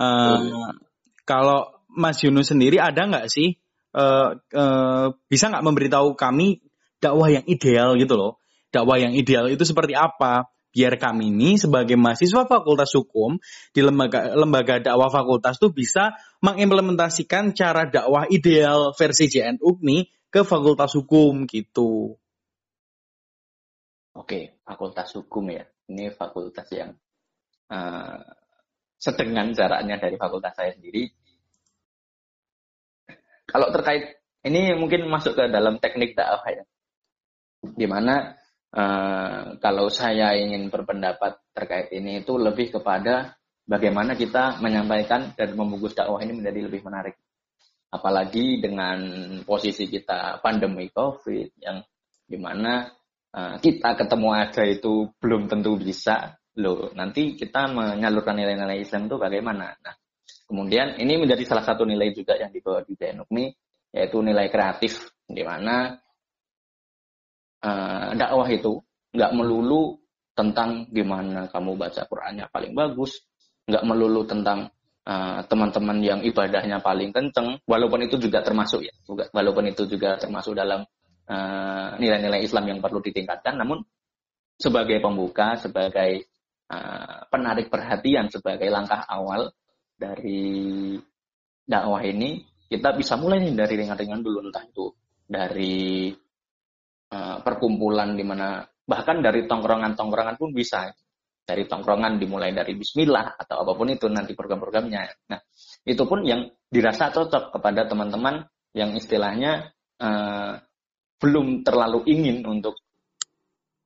Uh, 0.00 0.72
kalau 1.28 1.79
Mas 1.94 2.22
Yunus 2.22 2.50
sendiri 2.50 2.78
ada 2.78 3.06
nggak 3.06 3.26
sih 3.26 3.58
uh, 3.94 4.38
uh, 4.38 5.06
bisa 5.26 5.50
nggak 5.50 5.64
memberitahu 5.66 6.14
kami 6.14 6.62
dakwah 7.02 7.32
yang 7.32 7.44
ideal 7.48 7.96
gitu 7.98 8.14
loh? 8.14 8.38
Dakwah 8.70 9.02
yang 9.02 9.16
ideal 9.16 9.50
itu 9.50 9.66
seperti 9.66 9.98
apa? 9.98 10.46
Biar 10.70 10.94
kami 11.02 11.34
ini 11.34 11.58
sebagai 11.58 11.98
mahasiswa 11.98 12.46
fakultas 12.46 12.94
hukum 12.94 13.42
di 13.74 13.82
lembaga 13.82 14.38
lembaga 14.38 14.78
dakwah 14.78 15.10
fakultas 15.10 15.58
tuh 15.58 15.74
bisa 15.74 16.14
mengimplementasikan 16.46 17.50
cara 17.58 17.90
dakwah 17.90 18.30
ideal 18.30 18.94
versi 18.94 19.26
JN 19.26 19.58
UKMI 19.58 20.30
ke 20.30 20.46
fakultas 20.46 20.94
hukum 20.94 21.42
gitu. 21.50 22.14
Oke, 24.14 24.62
fakultas 24.62 25.10
hukum 25.18 25.50
ya. 25.50 25.66
Ini 25.90 26.14
fakultas 26.14 26.70
yang 26.70 26.94
uh, 27.66 28.22
sedengan 28.94 29.50
jaraknya 29.50 29.98
dari 29.98 30.14
fakultas 30.14 30.54
saya 30.54 30.70
sendiri. 30.70 31.10
Kalau 33.50 33.68
terkait 33.74 34.22
ini 34.46 34.72
mungkin 34.78 35.10
masuk 35.10 35.36
ke 35.36 35.44
dalam 35.50 35.82
teknik 35.82 36.14
dakwah 36.16 36.46
ya. 36.48 36.64
Di 37.60 37.84
mana 37.84 38.38
uh, 38.72 39.58
kalau 39.60 39.92
saya 39.92 40.32
ingin 40.38 40.72
berpendapat 40.72 41.42
terkait 41.52 41.92
ini 41.92 42.24
itu 42.24 42.38
lebih 42.40 42.72
kepada 42.80 43.36
bagaimana 43.68 44.16
kita 44.16 44.62
menyampaikan 44.62 45.36
dan 45.36 45.52
membungkus 45.58 45.92
dakwah 45.92 46.22
ini 46.22 46.38
menjadi 46.38 46.70
lebih 46.70 46.86
menarik. 46.86 47.18
Apalagi 47.90 48.62
dengan 48.62 48.98
posisi 49.42 49.90
kita 49.90 50.38
pandemi 50.40 50.88
COVID 50.94 51.58
yang 51.58 51.82
di 52.30 52.38
mana 52.38 52.86
Eh, 53.30 53.56
kita 53.62 53.94
ketemu 53.94 54.28
aja 54.34 54.66
itu 54.66 55.06
belum 55.22 55.46
tentu 55.46 55.78
bisa 55.78 56.34
loh 56.58 56.90
nanti 56.98 57.38
kita 57.38 57.70
menyalurkan 57.70 58.34
nilai-nilai 58.34 58.82
Islam 58.82 59.06
itu 59.06 59.22
bagaimana 59.22 59.70
nah 59.78 59.94
kemudian 60.50 60.98
ini 60.98 61.14
menjadi 61.14 61.46
salah 61.46 61.62
satu 61.62 61.86
nilai 61.86 62.10
juga 62.10 62.34
yang 62.34 62.50
dibawa 62.50 62.82
di 62.82 62.98
Denukmi 62.98 63.54
yaitu 63.94 64.18
nilai 64.18 64.50
kreatif. 64.50 65.14
Di 65.30 65.46
mana 65.46 65.94
uh, 67.62 68.10
dakwah 68.18 68.50
itu 68.50 68.82
nggak 69.14 69.30
melulu 69.30 69.94
tentang 70.34 70.90
gimana 70.90 71.46
kamu 71.46 71.78
baca 71.78 72.02
Qurannya 72.10 72.50
paling 72.50 72.74
bagus 72.74 73.22
nggak 73.70 73.84
melulu 73.86 74.24
tentang 74.24 74.72
eh, 75.04 75.40
teman-teman 75.46 75.98
uh, 76.00 76.06
yang 76.06 76.20
ibadahnya 76.24 76.80
paling 76.80 77.12
kenceng 77.12 77.60
walaupun 77.68 78.06
itu 78.08 78.16
juga 78.16 78.40
termasuk 78.40 78.82
ya 78.82 78.94
walaupun 79.10 79.68
itu 79.68 79.84
juga 79.90 80.16
termasuk 80.16 80.56
dalam 80.56 80.86
Eh, 81.30 81.90
nilai-nilai 82.02 82.42
uh, 82.42 82.46
Islam 82.50 82.64
yang 82.74 82.78
perlu 82.82 82.98
ditingkatkan, 82.98 83.54
namun 83.54 83.86
sebagai 84.58 84.98
pembuka, 84.98 85.54
sebagai 85.54 86.26
uh, 86.66 87.22
penarik 87.30 87.70
perhatian, 87.70 88.26
sebagai 88.26 88.66
langkah 88.66 89.06
awal 89.06 89.54
dari 90.00 90.96
dakwah 91.60 92.00
ini, 92.00 92.40
kita 92.64 92.96
bisa 92.96 93.20
mulai 93.20 93.44
nih 93.44 93.52
dari 93.52 93.74
ringan-ringan 93.76 94.24
dulu, 94.24 94.48
entah 94.48 94.64
itu 94.64 94.88
dari 95.28 96.08
uh, 97.12 97.36
perkumpulan 97.44 98.16
di 98.16 98.24
mana 98.24 98.64
bahkan 98.88 99.20
dari 99.20 99.44
tongkrongan-tongkrongan 99.44 100.40
pun 100.40 100.50
bisa 100.56 100.88
dari 101.44 101.66
tongkrongan 101.68 102.16
dimulai 102.16 102.54
dari 102.56 102.74
Bismillah 102.78 103.38
atau 103.38 103.62
apa 103.62 103.72
pun 103.74 103.90
itu 103.90 104.06
nanti 104.10 104.32
program-programnya. 104.34 105.30
Nah 105.30 105.40
itu 105.84 106.02
pun 106.06 106.22
yang 106.22 106.46
dirasa 106.70 107.10
cocok 107.10 107.54
kepada 107.58 107.86
teman-teman 107.90 108.46
yang 108.74 108.94
istilahnya 108.94 109.74
uh, 109.98 110.54
belum 111.20 111.66
terlalu 111.66 112.06
ingin 112.06 112.46
untuk 112.46 112.78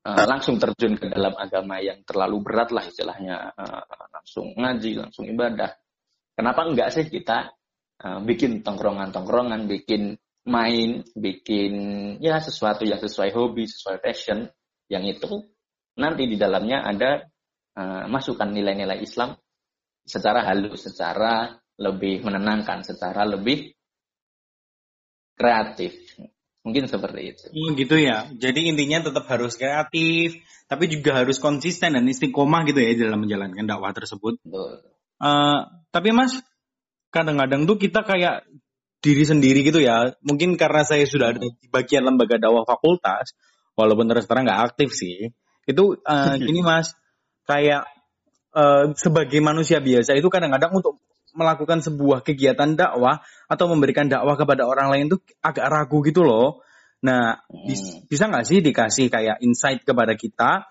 uh, 0.05 0.27
langsung 0.29 0.61
terjun 0.61 1.01
ke 1.01 1.09
dalam 1.09 1.33
agama 1.41 1.81
yang 1.81 2.05
terlalu 2.05 2.45
berat 2.45 2.69
lah 2.71 2.85
istilahnya 2.85 3.57
uh, 3.57 3.83
langsung 4.13 4.53
ngaji 4.55 5.01
langsung 5.01 5.25
ibadah 5.25 5.73
kenapa 6.35 6.67
enggak 6.67 6.91
sih 6.95 7.07
kita 7.09 7.55
uh, 8.03 8.21
bikin 8.23 8.63
tongkrongan-tongkrongan 8.63 9.67
bikin 9.67 10.19
main 10.45 11.03
bikin 11.17 11.75
ya 12.21 12.37
sesuatu 12.39 12.85
yang 12.85 13.01
sesuai 13.01 13.33
hobi 13.33 13.65
sesuai 13.65 14.05
passion 14.05 14.45
yang 14.93 15.09
itu 15.09 15.41
nanti 15.97 16.29
di 16.29 16.37
dalamnya 16.37 16.85
ada 16.85 17.25
uh, 17.81 18.05
masukan 18.11 18.53
nilai-nilai 18.53 19.01
Islam 19.01 19.33
secara 20.05 20.45
halus 20.45 20.85
secara 20.85 21.57
lebih 21.81 22.23
menenangkan 22.23 22.85
secara 22.85 23.25
lebih 23.25 23.73
kreatif 25.35 25.97
Mungkin 26.65 26.89
seperti 26.89 27.37
itu. 27.37 27.45
Oh, 27.53 27.77
gitu 27.77 28.01
ya. 28.01 28.25
Jadi 28.33 28.73
intinya 28.73 29.05
tetap 29.05 29.29
harus 29.29 29.53
kreatif, 29.61 30.41
tapi 30.65 30.89
juga 30.89 31.21
harus 31.21 31.37
konsisten 31.37 31.93
dan 31.93 32.09
istiqomah 32.09 32.65
gitu 32.65 32.81
ya 32.81 32.97
dalam 32.97 33.21
menjalankan 33.21 33.69
dakwah 33.69 33.93
tersebut. 33.93 34.41
Betul. 34.41 34.81
Uh, 35.21 35.84
tapi 35.95 36.11
Mas, 36.11 36.43
kadang-kadang 37.15 37.71
tuh 37.71 37.79
kita 37.79 38.03
kayak 38.03 38.43
diri 38.99 39.23
sendiri 39.23 39.63
gitu 39.63 39.79
ya. 39.79 40.11
Mungkin 40.27 40.59
karena 40.59 40.83
saya 40.83 41.07
sudah 41.07 41.31
ada 41.31 41.39
di 41.39 41.55
bagian 41.71 42.03
lembaga 42.03 42.35
dakwah 42.35 42.67
fakultas, 42.67 43.39
walaupun 43.79 44.11
terus 44.11 44.27
terang 44.27 44.51
nggak 44.51 44.75
aktif 44.75 44.91
sih. 44.91 45.31
Itu 45.63 46.03
uh, 46.03 46.35
gini 46.43 46.67
Mas, 46.67 46.99
kayak 47.47 47.87
uh, 48.59 48.91
sebagai 48.99 49.39
manusia 49.39 49.79
biasa 49.79 50.19
itu 50.19 50.27
kadang-kadang 50.27 50.75
untuk 50.75 50.99
melakukan 51.35 51.79
sebuah 51.79 52.27
kegiatan 52.27 52.75
dakwah 52.75 53.23
atau 53.47 53.67
memberikan 53.71 54.11
dakwah 54.11 54.35
kepada 54.35 54.67
orang 54.67 54.91
lain 54.91 55.07
tuh 55.15 55.23
agak 55.47 55.71
ragu 55.71 56.03
gitu 56.03 56.27
loh. 56.27 56.67
Nah, 57.07 57.39
hmm. 57.47 58.11
bisa 58.11 58.27
nggak 58.27 58.47
sih 58.49 58.59
dikasih 58.65 59.07
kayak 59.13 59.39
insight 59.47 59.87
kepada 59.87 60.19
kita 60.19 60.67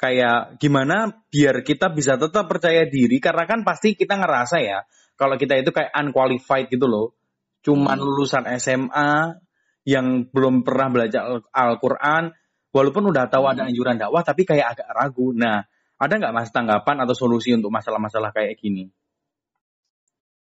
kayak 0.00 0.56
gimana 0.56 1.12
biar 1.28 1.60
kita 1.60 1.92
bisa 1.92 2.16
tetap 2.16 2.48
percaya 2.48 2.88
diri 2.88 3.20
karena 3.20 3.44
kan 3.44 3.60
pasti 3.60 3.92
kita 3.92 4.16
ngerasa 4.16 4.56
ya 4.64 4.80
kalau 5.20 5.36
kita 5.36 5.60
itu 5.60 5.68
kayak 5.68 5.92
unqualified 5.92 6.72
gitu 6.72 6.88
loh. 6.88 7.12
Cuman 7.60 8.00
hmm. 8.00 8.06
lulusan 8.08 8.48
SMA 8.56 9.36
yang 9.84 10.24
belum 10.32 10.64
pernah 10.64 10.88
belajar 10.88 11.44
Al-Qur'an 11.52 12.32
walaupun 12.72 13.12
udah 13.12 13.28
tahu 13.28 13.44
hmm. 13.44 13.52
ada 13.52 13.62
anjuran 13.68 14.00
dakwah 14.00 14.24
tapi 14.24 14.48
kayak 14.48 14.72
agak 14.72 14.88
ragu. 14.88 15.36
Nah, 15.36 15.60
ada 16.00 16.12
nggak 16.16 16.32
mas 16.32 16.48
tanggapan 16.48 17.04
atau 17.04 17.12
solusi 17.12 17.52
untuk 17.52 17.68
masalah-masalah 17.68 18.32
kayak 18.32 18.56
gini? 18.56 18.88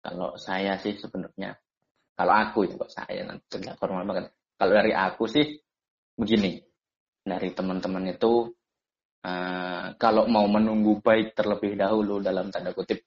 Kalau 0.02 0.34
saya 0.42 0.82
sih 0.82 0.98
sebenarnya, 0.98 1.54
kalau 2.18 2.34
aku 2.34 2.66
itu 2.66 2.74
kok 2.76 2.90
saya 2.90 3.30
nanti 3.30 3.62
formal 3.78 4.10
banget. 4.10 4.34
Kalau 4.58 4.74
dari 4.74 4.90
aku 4.90 5.30
sih 5.30 5.54
begini, 6.18 6.58
dari 7.22 7.54
teman-teman 7.54 8.10
itu 8.10 8.50
uh, 9.24 9.96
kalau 9.96 10.28
mau 10.28 10.46
menunggu 10.46 11.00
baik 11.00 11.34
terlebih 11.34 11.80
dahulu 11.80 12.20
dalam 12.20 12.52
tanda 12.52 12.76
kutip 12.76 13.02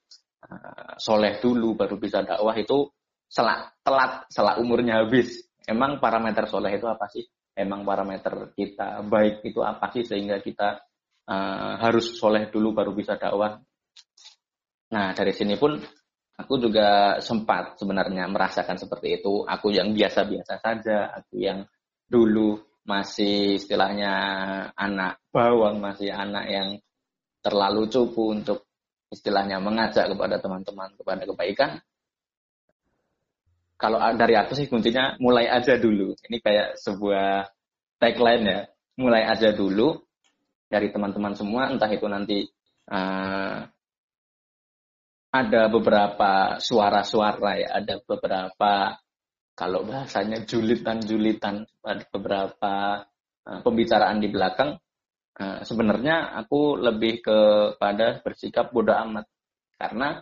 uh, 0.49 0.97
soleh 0.97 1.39
dulu 1.39 1.77
baru 1.77 1.97
bisa 2.01 2.25
dakwah 2.25 2.57
itu 2.57 2.89
selak 3.29 3.83
telat 3.85 4.27
selak 4.33 4.57
umurnya 4.59 5.05
habis. 5.05 5.45
Emang 5.67 5.99
parameter 5.99 6.47
soleh 6.47 6.79
itu 6.79 6.87
apa 6.87 7.07
sih? 7.11 7.27
Emang 7.57 7.83
parameter 7.83 8.55
kita 8.55 9.03
baik 9.03 9.43
itu 9.43 9.61
apa 9.65 9.91
sih 9.91 10.05
sehingga 10.07 10.39
kita 10.39 10.79
uh, 11.27 11.75
harus 11.81 12.15
soleh 12.17 12.49
dulu 12.49 12.73
baru 12.73 12.93
bisa 12.95 13.19
dakwah? 13.19 13.59
Nah 14.93 15.11
dari 15.17 15.35
sini 15.35 15.59
pun 15.59 15.75
aku 16.37 16.55
juga 16.61 17.19
sempat 17.19 17.81
sebenarnya 17.81 18.31
merasakan 18.31 18.79
seperti 18.79 19.19
itu. 19.21 19.43
Aku 19.43 19.75
yang 19.75 19.91
biasa-biasa 19.91 20.63
saja 20.63 21.11
aku 21.11 21.43
yang 21.43 21.67
dulu 22.07 22.55
masih 22.87 23.59
istilahnya 23.59 24.15
anak 24.79 25.19
bawang, 25.35 25.83
masih 25.83 26.15
anak 26.15 26.47
yang 26.47 26.69
terlalu 27.43 27.91
cupu 27.91 28.33
untuk 28.33 28.67
istilahnya 29.11 29.59
mengajak 29.59 30.11
kepada 30.11 30.39
teman-teman 30.39 30.91
kepada 30.95 31.23
kebaikan. 31.27 31.71
Kalau 33.77 34.01
dari 34.17 34.35
aku 34.39 34.57
sih 34.57 34.71
kuncinya 34.73 35.19
mulai 35.21 35.51
aja 35.53 35.77
dulu. 35.77 36.17
Ini 36.17 36.41
kayak 36.41 36.81
sebuah 36.81 37.45
tagline 38.01 38.45
ya, 38.47 38.61
mulai 38.97 39.29
aja 39.29 39.53
dulu 39.53 40.01
dari 40.67 40.89
teman-teman 40.91 41.37
semua, 41.37 41.69
entah 41.69 41.91
itu 41.93 42.07
nanti 42.09 42.49
uh, 42.89 43.61
ada 45.31 45.63
beberapa 45.69 46.57
suara-suara 46.57 47.53
ya, 47.61 47.69
ada 47.85 48.01
beberapa 48.01 48.97
kalau 49.57 49.89
bahasanya 49.89 50.45
julitan-julitan 50.45 51.65
beberapa 52.13 53.09
uh, 53.49 53.61
pembicaraan 53.65 54.21
di 54.21 54.29
belakang, 54.29 54.77
uh, 55.41 55.65
sebenarnya 55.65 56.37
aku 56.37 56.77
lebih 56.77 57.25
kepada 57.25 58.21
bersikap 58.21 58.69
bodoh 58.69 58.93
amat. 59.09 59.25
Karena 59.81 60.21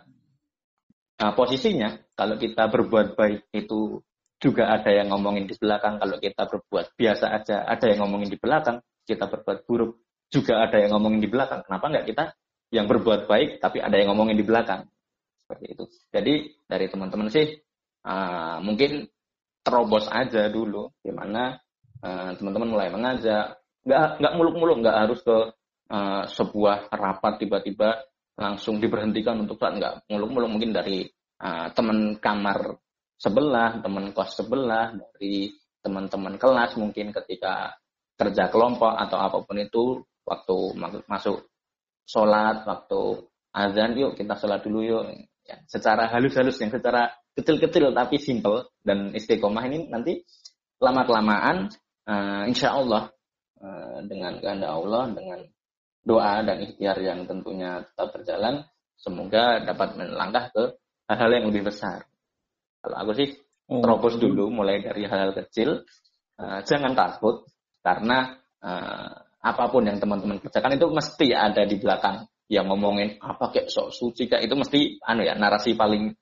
uh, 1.19 1.33
posisinya, 1.35 2.15
kalau 2.15 2.39
kita 2.39 2.71
berbuat 2.71 3.19
baik 3.19 3.51
itu 3.51 3.99
juga 4.39 4.71
ada 4.71 4.87
yang 4.95 5.11
ngomongin 5.11 5.51
di 5.51 5.55
belakang, 5.59 5.99
kalau 5.99 6.15
kita 6.15 6.47
berbuat 6.47 6.95
biasa 6.95 7.35
aja, 7.35 7.67
ada 7.67 7.85
yang 7.91 8.07
ngomongin 8.07 8.31
di 8.31 8.39
belakang, 8.39 8.79
kita 9.03 9.27
berbuat 9.27 9.67
buruk, 9.67 9.99
juga 10.31 10.63
ada 10.63 10.79
yang 10.79 10.95
ngomongin 10.95 11.19
di 11.19 11.27
belakang. 11.27 11.59
Kenapa 11.67 11.91
nggak 11.91 12.07
kita 12.07 12.23
yang 12.71 12.87
berbuat 12.87 13.27
baik, 13.27 13.59
tapi 13.59 13.83
ada 13.83 13.99
yang 13.99 14.15
ngomongin 14.15 14.39
di 14.39 14.47
belakang? 14.47 14.87
Seperti 15.43 15.65
itu. 15.75 15.83
Jadi 16.15 16.33
dari 16.71 16.85
teman-teman 16.87 17.27
sih, 17.27 17.51
uh, 18.07 18.63
mungkin 18.63 19.11
terobos 19.65 20.05
aja 20.13 20.45
dulu 20.53 20.93
gimana 21.01 21.57
uh, 22.05 22.31
teman-teman 22.37 22.69
mulai 22.69 22.93
mengajak. 22.93 23.57
Nggak 23.81 24.21
nggak 24.21 24.33
muluk-muluk 24.37 24.77
nggak 24.85 24.97
harus 25.01 25.19
ke 25.25 25.37
uh, 25.89 26.23
sebuah 26.29 26.93
rapat 26.93 27.41
tiba-tiba 27.41 28.05
langsung 28.37 28.77
diberhentikan 28.77 29.41
untuk 29.41 29.57
saat 29.57 29.73
nggak 29.81 30.05
muluk-muluk. 30.13 30.49
Mungkin 30.53 30.69
dari 30.69 31.09
uh, 31.41 31.73
teman 31.73 32.21
kamar 32.21 32.77
sebelah 33.17 33.81
teman 33.81 34.13
kos 34.13 34.37
sebelah 34.37 34.93
dari 34.93 35.49
teman-teman 35.81 36.37
kelas 36.37 36.77
mungkin 36.77 37.09
ketika 37.09 37.73
kerja 38.15 38.47
kelompok 38.53 38.93
atau 38.95 39.17
apa 39.17 39.37
pun 39.43 39.57
itu 39.59 40.01
waktu 40.25 40.57
masuk 41.05 41.45
sholat 42.05 42.65
waktu 42.65 43.01
azan 43.53 43.97
yuk 43.97 44.13
kita 44.13 44.37
sholat 44.37 44.61
dulu 44.61 44.79
yuk. 44.85 45.03
Ya, 45.45 45.61
secara 45.69 46.09
halus-halus 46.09 46.57
yang 46.57 46.73
secara 46.73 47.13
kecil-kecil 47.35 47.91
tapi 47.91 48.17
simple. 48.17 48.71
Dan 48.81 49.11
istiqomah 49.11 49.63
ini 49.67 49.91
nanti 49.91 50.23
lama-kelamaan 50.79 51.69
uh, 52.07 52.43
insya 52.47 52.75
Allah 52.75 53.11
uh, 53.59 53.99
dengan 54.07 54.39
kehendak 54.39 54.71
Allah 54.71 55.03
dengan 55.11 55.39
doa 56.05 56.45
dan 56.45 56.61
ikhtiar 56.61 56.97
yang 57.01 57.25
tentunya 57.25 57.81
tetap 57.81 58.13
berjalan 58.13 58.61
semoga 58.95 59.59
dapat 59.65 59.97
melangkah 59.97 60.53
ke 60.53 60.63
hal-hal 61.09 61.31
yang 61.33 61.45
lebih 61.51 61.69
besar. 61.73 62.05
Kalau 62.79 62.95
aku 63.01 63.11
sih 63.17 63.29
oh. 63.69 63.81
terobos 63.81 64.15
dulu 64.21 64.53
mulai 64.53 64.81
dari 64.81 65.05
hal-hal 65.09 65.33
kecil. 65.33 65.83
Uh, 66.35 66.59
jangan 66.67 66.91
takut 66.93 67.47
karena 67.79 68.35
uh, 68.59 69.13
apa 69.39 69.63
pun 69.71 69.87
yang 69.87 70.01
teman-teman 70.01 70.41
kerjakan 70.41 70.75
itu 70.75 70.87
mesti 70.89 71.27
ada 71.31 71.63
di 71.63 71.75
belakang. 71.79 72.27
Yang 72.45 72.65
ngomongin 72.69 73.09
apa 73.25 73.49
kayak 73.49 73.73
sok 73.73 73.89
suci 73.89 74.29
kayak 74.29 74.45
itu 74.45 74.53
mesti 74.53 74.79
anu 75.01 75.25
ya 75.25 75.33
narasi 75.33 75.73
paling 75.73 76.13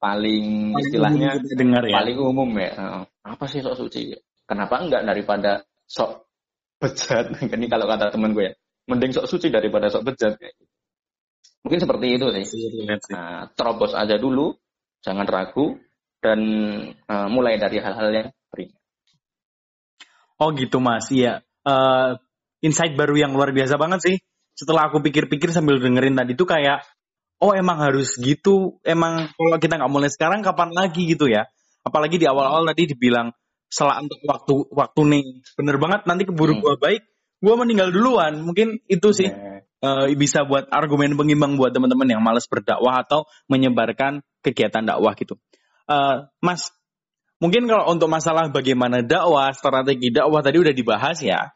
paling, 0.00 0.72
paling 0.72 0.82
istilahnya 0.88 1.30
dengar 1.54 1.84
ya. 1.84 2.00
paling 2.00 2.16
umum 2.18 2.50
ya. 2.56 2.72
Apa 3.20 3.44
sih 3.46 3.60
sok 3.60 3.76
suci? 3.76 4.16
Kenapa 4.48 4.80
enggak 4.80 5.04
daripada 5.04 5.62
sok 5.84 6.26
bejat? 6.80 7.36
Ini 7.54 7.66
kalau 7.68 7.86
kata 7.86 8.10
teman 8.10 8.32
gue 8.32 8.50
ya, 8.50 8.52
mending 8.88 9.12
sok 9.12 9.28
suci 9.28 9.52
daripada 9.52 9.92
sok 9.92 10.10
bejat. 10.10 10.40
Mungkin 11.60 11.78
seperti 11.78 12.16
itu 12.16 12.26
sih. 12.32 12.44
Nah, 13.12 13.52
terobos 13.52 13.92
aja 13.92 14.16
dulu, 14.16 14.56
jangan 15.04 15.28
ragu 15.28 15.76
dan 16.24 16.40
uh, 17.04 17.28
mulai 17.28 17.60
dari 17.60 17.78
hal-hal 17.80 18.08
yang 18.08 18.28
ringan. 18.56 18.80
Oh 20.40 20.56
gitu 20.56 20.80
mas, 20.80 21.12
iya. 21.12 21.44
Uh, 21.60 22.16
insight 22.64 22.96
baru 22.96 23.12
yang 23.20 23.36
luar 23.36 23.52
biasa 23.52 23.76
banget 23.76 24.00
sih. 24.00 24.16
Setelah 24.56 24.88
aku 24.88 25.04
pikir-pikir 25.04 25.52
sambil 25.52 25.76
dengerin 25.80 26.16
tadi 26.16 26.32
tuh 26.32 26.48
kayak 26.48 26.84
oh 27.40 27.52
emang 27.56 27.80
harus 27.80 28.20
gitu 28.20 28.78
emang 28.84 29.32
kalau 29.32 29.56
kita 29.56 29.80
nggak 29.80 29.92
mulai 29.92 30.12
sekarang 30.12 30.44
kapan 30.44 30.70
lagi 30.76 31.08
gitu 31.08 31.26
ya 31.26 31.48
apalagi 31.80 32.20
di 32.20 32.28
awal-awal 32.28 32.68
tadi 32.68 32.92
dibilang 32.92 33.32
setelah 33.70 34.04
untuk 34.04 34.20
waktu 34.28 34.54
waktu 34.74 35.00
nih 35.08 35.24
bener 35.56 35.76
banget 35.80 36.00
nanti 36.04 36.22
keburu 36.28 36.58
hmm. 36.58 36.62
gua 36.62 36.76
baik 36.76 37.02
gua 37.40 37.54
meninggal 37.56 37.88
duluan 37.88 38.44
mungkin 38.44 38.82
itu 38.90 39.08
sih 39.16 39.32
yeah. 39.32 39.64
uh, 39.80 40.06
bisa 40.12 40.44
buat 40.44 40.68
argumen 40.68 41.16
pengimbang 41.16 41.56
buat 41.56 41.72
teman-teman 41.72 42.06
yang 42.12 42.20
malas 42.20 42.44
berdakwah 42.44 43.00
atau 43.00 43.24
menyebarkan 43.48 44.20
kegiatan 44.44 44.84
dakwah 44.84 45.16
gitu 45.16 45.40
uh, 45.88 46.28
mas 46.44 46.68
mungkin 47.40 47.64
kalau 47.64 47.88
untuk 47.88 48.12
masalah 48.12 48.52
bagaimana 48.52 49.00
dakwah 49.00 49.54
strategi 49.56 50.12
dakwah 50.12 50.44
tadi 50.44 50.60
udah 50.60 50.74
dibahas 50.76 51.24
ya 51.24 51.48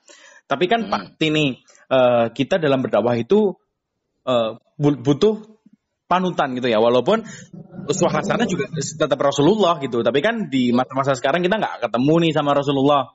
tapi 0.49 0.64
kan 0.64 0.88
hmm. 0.88 0.90
pasti 0.90 1.27
nih 1.29 1.51
uh, 1.92 2.33
kita 2.33 2.57
dalam 2.57 2.81
berdakwah 2.81 3.18
itu 3.20 3.53
uh, 4.25 4.57
butuh 4.81 5.54
panutan 6.14 6.55
gitu 6.55 6.70
ya. 6.70 6.79
Walaupun 6.79 7.27
uswah 7.90 8.12
hasanah 8.14 8.46
juga 8.46 8.70
tetap 8.79 9.18
Rasulullah 9.18 9.83
gitu. 9.83 10.00
Tapi 10.00 10.22
kan 10.22 10.46
di 10.46 10.70
masa-masa 10.70 11.18
sekarang 11.18 11.42
kita 11.42 11.59
nggak 11.59 11.90
ketemu 11.90 12.14
nih 12.29 12.33
sama 12.33 12.55
Rasulullah. 12.55 13.11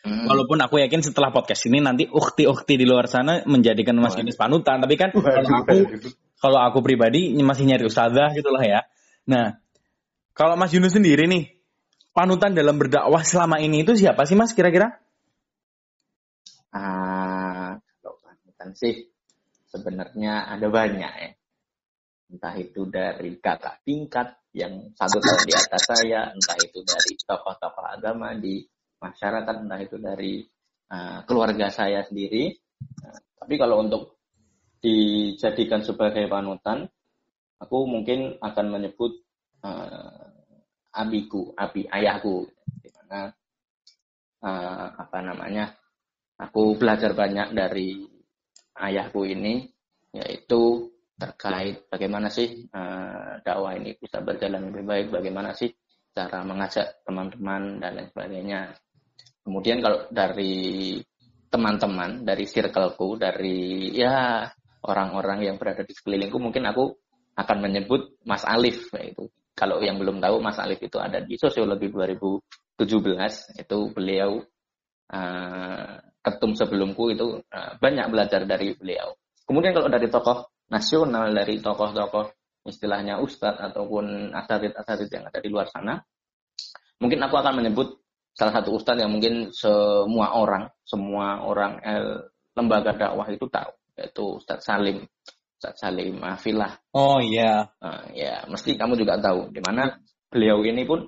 Hmm. 0.00 0.24
walaupun 0.24 0.56
aku 0.64 0.80
yakin 0.80 1.04
setelah 1.04 1.28
podcast 1.28 1.68
ini 1.68 1.76
nanti 1.76 2.08
ukti-ukti 2.08 2.80
di 2.80 2.88
luar 2.88 3.04
sana 3.04 3.44
menjadikan 3.44 3.92
Mas 4.00 4.16
Yunus 4.16 4.40
panutan. 4.40 4.80
Tapi 4.80 4.96
kan 4.96 5.12
kalau 5.12 5.60
aku 5.60 5.76
kalau 6.40 6.60
aku 6.64 6.80
pribadi 6.80 7.36
masih 7.36 7.68
nyari 7.68 7.84
ustazah 7.84 8.32
gitulah 8.32 8.64
ya. 8.64 8.88
Nah 9.28 9.60
kalau 10.32 10.56
Mas 10.56 10.72
Yunus 10.72 10.96
sendiri 10.96 11.28
nih 11.28 11.52
panutan 12.16 12.56
dalam 12.56 12.80
berdakwah 12.80 13.20
selama 13.20 13.60
ini 13.60 13.84
itu 13.84 13.92
siapa 13.92 14.24
sih 14.24 14.40
Mas 14.40 14.56
kira-kira? 14.56 15.04
Ah, 16.72 17.76
kalau 18.00 18.16
panutan 18.24 18.72
sih 18.72 19.12
sebenarnya 19.68 20.48
ada 20.48 20.66
banyak 20.72 21.12
ya 21.12 21.30
entah 22.30 22.54
itu 22.54 22.86
dari 22.86 23.36
kakak 23.42 23.82
tingkat 23.82 24.38
yang 24.54 24.94
satu 24.94 25.18
tahun 25.18 25.42
di 25.46 25.54
atas 25.54 25.82
saya, 25.86 26.30
entah 26.30 26.58
itu 26.58 26.78
dari 26.82 27.12
tokoh-tokoh 27.18 27.86
agama 27.86 28.34
di 28.38 28.62
masyarakat, 29.02 29.54
entah 29.66 29.80
itu 29.82 29.96
dari 29.98 30.42
uh, 30.90 31.22
keluarga 31.26 31.70
saya 31.70 32.02
sendiri. 32.06 32.54
Nah, 33.02 33.18
tapi 33.38 33.54
kalau 33.58 33.82
untuk 33.82 34.18
dijadikan 34.82 35.82
sebagai 35.86 36.26
panutan, 36.26 36.86
aku 37.62 37.78
mungkin 37.86 38.38
akan 38.42 38.66
menyebut 38.74 39.22
uh, 39.62 40.30
abiku, 40.90 41.54
abi 41.54 41.86
ayahku, 41.86 42.50
di 42.82 42.88
mana 42.94 43.30
uh, 44.42 44.86
apa 44.98 45.18
namanya, 45.22 45.70
aku 46.40 46.74
belajar 46.74 47.14
banyak 47.14 47.54
dari 47.54 48.02
ayahku 48.74 49.22
ini, 49.30 49.70
yaitu 50.10 50.89
terkait 51.20 51.84
bagaimana 51.92 52.32
sih 52.32 52.64
uh, 52.72 53.44
dakwah 53.44 53.76
ini 53.76 53.92
bisa 54.00 54.24
berjalan 54.24 54.72
lebih 54.72 54.84
baik, 54.88 55.06
bagaimana 55.12 55.52
sih 55.52 55.68
cara 56.16 56.40
mengajak 56.42 57.04
teman-teman 57.04 57.76
dan 57.78 57.90
lain 58.00 58.08
sebagainya. 58.08 58.60
Kemudian 59.44 59.84
kalau 59.84 60.08
dari 60.08 60.96
teman-teman, 61.52 62.24
dari 62.24 62.48
circleku, 62.48 63.20
dari 63.20 63.92
ya 63.92 64.48
orang-orang 64.86 65.44
yang 65.44 65.56
berada 65.60 65.84
di 65.84 65.92
sekelilingku, 65.92 66.40
mungkin 66.40 66.64
aku 66.64 66.96
akan 67.36 67.58
menyebut 67.60 68.16
Mas 68.24 68.42
Alif 68.48 68.88
yaitu. 68.96 69.28
Kalau 69.52 69.82
yang 69.84 70.00
belum 70.00 70.24
tahu, 70.24 70.40
Mas 70.40 70.56
Alif 70.56 70.80
itu 70.80 70.96
ada 70.96 71.20
di 71.20 71.36
Sosiologi 71.36 71.92
2017, 71.92 73.60
itu 73.60 73.78
beliau 73.92 74.40
uh, 75.12 75.94
ketum 76.24 76.56
sebelumku 76.56 77.12
itu 77.12 77.44
uh, 77.44 77.72
banyak 77.76 78.08
belajar 78.08 78.48
dari 78.48 78.72
beliau. 78.72 79.12
Kemudian 79.44 79.76
kalau 79.76 79.90
dari 79.92 80.08
tokoh 80.08 80.48
nasional 80.70 81.34
dari 81.34 81.58
tokoh-tokoh 81.58 82.30
istilahnya 82.64 83.18
ustadz 83.18 83.60
ataupun 83.60 84.30
asarid-asarid 84.32 85.10
yang 85.10 85.24
ada 85.26 85.38
di 85.42 85.48
luar 85.50 85.66
sana. 85.68 85.98
Mungkin 87.00 87.20
aku 87.20 87.34
akan 87.40 87.64
menyebut 87.64 87.98
salah 88.32 88.54
satu 88.60 88.78
ustadz 88.78 89.02
yang 89.02 89.10
mungkin 89.10 89.50
semua 89.50 90.38
orang, 90.38 90.70
semua 90.86 91.42
orang 91.42 91.82
eh, 91.82 92.30
lembaga 92.54 92.92
dakwah 92.94 93.26
itu 93.30 93.46
tahu, 93.48 93.72
yaitu 93.96 94.40
Ustadz 94.40 94.64
Salim 94.66 95.06
Ustadz 95.60 95.80
Salim 95.80 96.24
Afilah 96.24 96.80
Oh 96.96 97.20
iya. 97.20 97.68
uh, 97.78 98.04
ya 98.16 98.44
mesti 98.48 98.74
kamu 98.80 98.96
juga 98.96 99.20
tahu 99.20 99.52
di 99.52 99.60
mana 99.60 100.00
beliau 100.32 100.64
ini 100.64 100.88
pun 100.88 101.06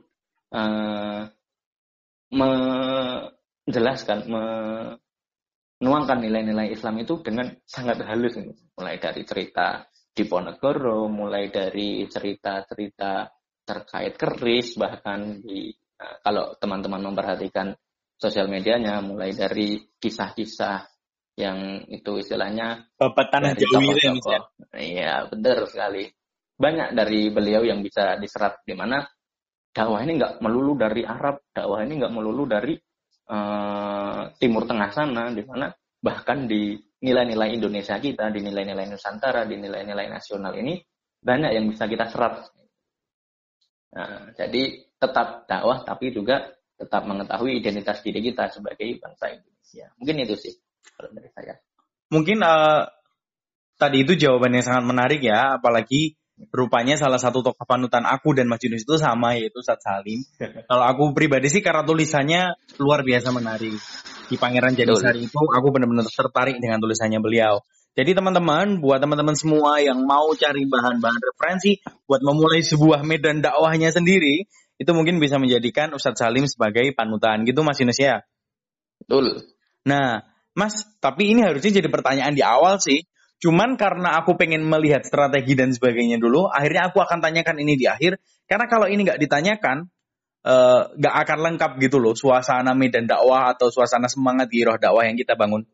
uh, 0.54 1.22
menjelaskan 2.32 4.24
menuangkan 5.82 6.22
nilai-nilai 6.22 6.70
Islam 6.70 7.02
itu 7.02 7.18
dengan 7.26 7.50
sangat 7.66 8.06
halus 8.06 8.38
mulai 8.78 9.02
dari 9.02 9.26
cerita 9.26 9.82
Diponegoro 10.14 11.10
mulai 11.10 11.50
dari 11.50 12.06
cerita-cerita 12.06 13.26
terkait 13.66 14.14
keris 14.14 14.78
bahkan 14.78 15.42
di 15.42 15.74
uh, 15.74 16.16
kalau 16.22 16.54
teman-teman 16.54 17.10
memperhatikan 17.10 17.74
sosial 18.14 18.46
medianya 18.46 19.02
mulai 19.02 19.34
dari 19.34 19.82
kisah-kisah 19.98 20.86
yang 21.34 21.88
itu 21.90 22.20
istilahnya 22.20 22.92
Bapak 22.94 23.34
Tanah 23.34 23.56
dari 23.56 23.66
Jawi 23.66 23.82
itu 23.82 23.88
Mas, 23.88 24.04
tokoh-tokoh. 24.20 24.40
Iya, 24.76 25.26
benar 25.32 25.58
sekali. 25.64 26.04
Banyak 26.54 26.88
dari 26.94 27.32
beliau 27.32 27.64
yang 27.64 27.80
bisa 27.80 28.20
diserap 28.20 28.60
di 28.62 28.76
mana 28.76 29.02
dakwah 29.72 30.04
ini 30.04 30.20
nggak 30.20 30.44
melulu 30.44 30.76
dari 30.76 31.02
Arab, 31.02 31.40
dakwah 31.50 31.80
ini 31.82 31.98
nggak 31.98 32.12
melulu 32.12 32.44
dari 32.44 32.76
eh, 33.26 34.22
Timur 34.38 34.62
Tengah 34.66 34.90
sana, 34.90 35.30
di 35.30 35.42
mana 35.46 35.70
bahkan 36.02 36.50
di 36.50 36.74
nilai-nilai 37.02 37.54
Indonesia 37.54 37.98
kita, 37.98 38.30
di 38.30 38.40
nilai-nilai 38.42 38.86
Nusantara, 38.90 39.46
di 39.46 39.58
nilai-nilai 39.58 40.06
nasional 40.10 40.54
ini 40.58 40.78
banyak 41.22 41.50
yang 41.54 41.66
bisa 41.70 41.86
kita 41.86 42.10
serap. 42.10 42.42
Nah, 43.92 44.32
jadi 44.34 44.88
tetap 44.96 45.44
dakwah 45.46 45.84
tapi 45.84 46.10
juga 46.14 46.48
tetap 46.78 47.04
mengetahui 47.06 47.62
identitas 47.62 48.00
diri 48.02 48.24
kita 48.24 48.50
sebagai 48.50 48.98
bangsa 48.98 49.30
Indonesia. 49.30 49.86
Mungkin 50.00 50.16
itu 50.26 50.34
sih 50.38 50.54
kalau 50.98 51.10
dari 51.14 51.30
saya. 51.30 51.54
Mungkin 52.10 52.38
eh, 52.42 52.82
tadi 53.78 53.98
itu 54.02 54.12
jawaban 54.18 54.58
yang 54.58 54.66
sangat 54.66 54.84
menarik 54.86 55.20
ya, 55.22 55.58
apalagi 55.58 56.18
rupanya 56.50 56.98
salah 56.98 57.20
satu 57.20 57.44
tokoh 57.44 57.64
panutan 57.68 58.02
aku 58.08 58.34
dan 58.34 58.48
Mas 58.48 58.60
Yunus 58.64 58.82
itu 58.82 58.96
sama 58.98 59.38
yaitu 59.38 59.60
Ustadz 59.60 59.84
Salim. 59.84 60.24
Kalau 60.70 60.84
aku 60.84 61.12
pribadi 61.12 61.52
sih 61.52 61.60
karena 61.60 61.84
tulisannya 61.86 62.56
luar 62.80 63.04
biasa 63.06 63.30
menarik. 63.30 63.76
Di 64.32 64.40
Pangeran 64.40 64.72
Janisari 64.72 65.28
itu 65.28 65.36
aku 65.36 65.68
benar-benar 65.68 66.08
tertarik 66.08 66.56
dengan 66.56 66.80
tulisannya 66.80 67.20
beliau. 67.20 67.60
Jadi 67.92 68.16
teman-teman, 68.16 68.80
buat 68.80 69.04
teman-teman 69.04 69.36
semua 69.36 69.76
yang 69.84 70.08
mau 70.08 70.32
cari 70.32 70.64
bahan-bahan 70.64 71.20
referensi 71.20 71.76
buat 72.08 72.24
memulai 72.24 72.64
sebuah 72.64 73.04
medan 73.04 73.44
dakwahnya 73.44 73.92
sendiri, 73.92 74.48
itu 74.80 74.90
mungkin 74.96 75.20
bisa 75.20 75.36
menjadikan 75.36 75.92
Ustadz 75.92 76.24
Salim 76.24 76.48
sebagai 76.48 76.88
panutan 76.96 77.44
gitu 77.44 77.60
Mas 77.60 77.76
Yunus 77.76 78.00
ya. 78.00 78.24
Betul. 79.04 79.44
Nah, 79.84 80.24
Mas, 80.56 80.88
tapi 81.04 81.36
ini 81.36 81.44
harusnya 81.44 81.84
jadi 81.84 81.88
pertanyaan 81.92 82.32
di 82.32 82.40
awal 82.40 82.80
sih. 82.80 83.04
Cuman 83.42 83.74
karena 83.74 84.22
aku 84.22 84.38
pengen 84.38 84.62
melihat 84.62 85.02
strategi 85.02 85.58
dan 85.58 85.74
sebagainya 85.74 86.22
dulu, 86.22 86.46
akhirnya 86.46 86.94
aku 86.94 87.02
akan 87.02 87.18
tanyakan 87.18 87.58
ini 87.58 87.74
di 87.74 87.90
akhir. 87.90 88.22
Karena 88.46 88.70
kalau 88.70 88.86
ini 88.86 89.02
nggak 89.02 89.18
ditanyakan, 89.18 89.90
eh, 90.46 90.82
nggak 90.94 91.14
akan 91.26 91.38
lengkap 91.50 91.70
gitu 91.82 91.98
loh 91.98 92.14
suasana 92.14 92.70
medan 92.78 93.10
dakwah 93.10 93.50
atau 93.50 93.66
suasana 93.74 94.06
semangat 94.06 94.46
di 94.46 94.62
roh 94.62 94.78
dakwah 94.78 95.02
yang 95.02 95.18
kita 95.18 95.34
bangun. 95.34 95.66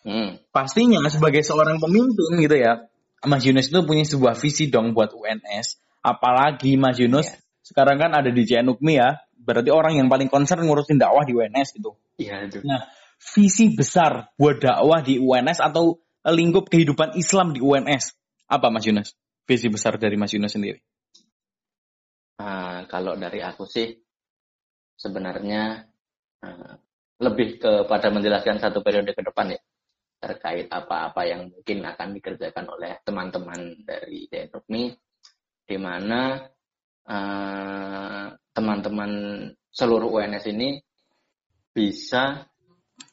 Hmm. 0.00 0.40
Pastinya 0.48 1.04
sebagai 1.12 1.44
seorang 1.44 1.76
pemimpin 1.76 2.40
gitu 2.40 2.56
ya, 2.56 2.88
Mas 3.28 3.44
Yunus 3.44 3.68
itu 3.68 3.84
punya 3.84 4.08
sebuah 4.08 4.32
visi 4.32 4.72
dong 4.72 4.96
buat 4.96 5.12
UNS. 5.12 5.76
Apalagi 6.00 6.80
Mas 6.80 6.96
Yunus 6.96 7.28
Iya. 7.28 7.36
sekarang 7.60 8.00
kan 8.00 8.16
ada 8.16 8.32
di 8.32 8.40
JNUKMI 8.48 8.94
ya, 8.96 9.20
berarti 9.36 9.68
orang 9.68 10.00
yang 10.00 10.08
paling 10.08 10.32
concern 10.32 10.64
ngurusin 10.64 10.96
dakwah 10.96 11.28
di 11.28 11.36
UNS 11.36 11.76
gitu. 11.76 11.92
Iya 12.16 12.48
itu. 12.48 12.64
Nah, 12.64 12.88
visi 13.20 13.76
besar 13.76 14.32
buat 14.40 14.64
dakwah 14.64 15.04
di 15.04 15.20
UNS 15.20 15.60
atau 15.60 16.00
lingkup 16.28 16.68
kehidupan 16.68 17.16
Islam 17.16 17.56
di 17.56 17.64
UNS 17.64 18.12
apa 18.50 18.68
Mas 18.68 18.84
Yunus? 18.84 19.16
Visi 19.48 19.72
besar 19.72 19.96
dari 19.96 20.20
Mas 20.20 20.34
Yunus 20.36 20.52
sendiri. 20.52 20.80
Ah, 22.40 22.84
kalau 22.88 23.16
dari 23.16 23.40
aku 23.44 23.68
sih 23.68 23.92
sebenarnya 24.96 25.84
ah, 26.44 26.76
lebih 27.20 27.60
kepada 27.60 28.08
menjelaskan 28.08 28.60
satu 28.60 28.80
periode 28.80 29.12
ke 29.12 29.20
depan 29.20 29.52
ya 29.56 29.60
terkait 30.20 30.68
apa-apa 30.68 31.24
yang 31.24 31.48
mungkin 31.48 31.80
akan 31.80 32.12
dikerjakan 32.12 32.68
oleh 32.68 33.00
teman-teman 33.04 33.80
dari 33.84 34.28
DNUKMI 34.28 34.84
di 35.64 35.76
mana 35.80 36.44
ah, 37.08 38.28
teman-teman 38.52 39.12
seluruh 39.72 40.20
UNS 40.20 40.44
ini 40.52 40.80
bisa 41.70 42.44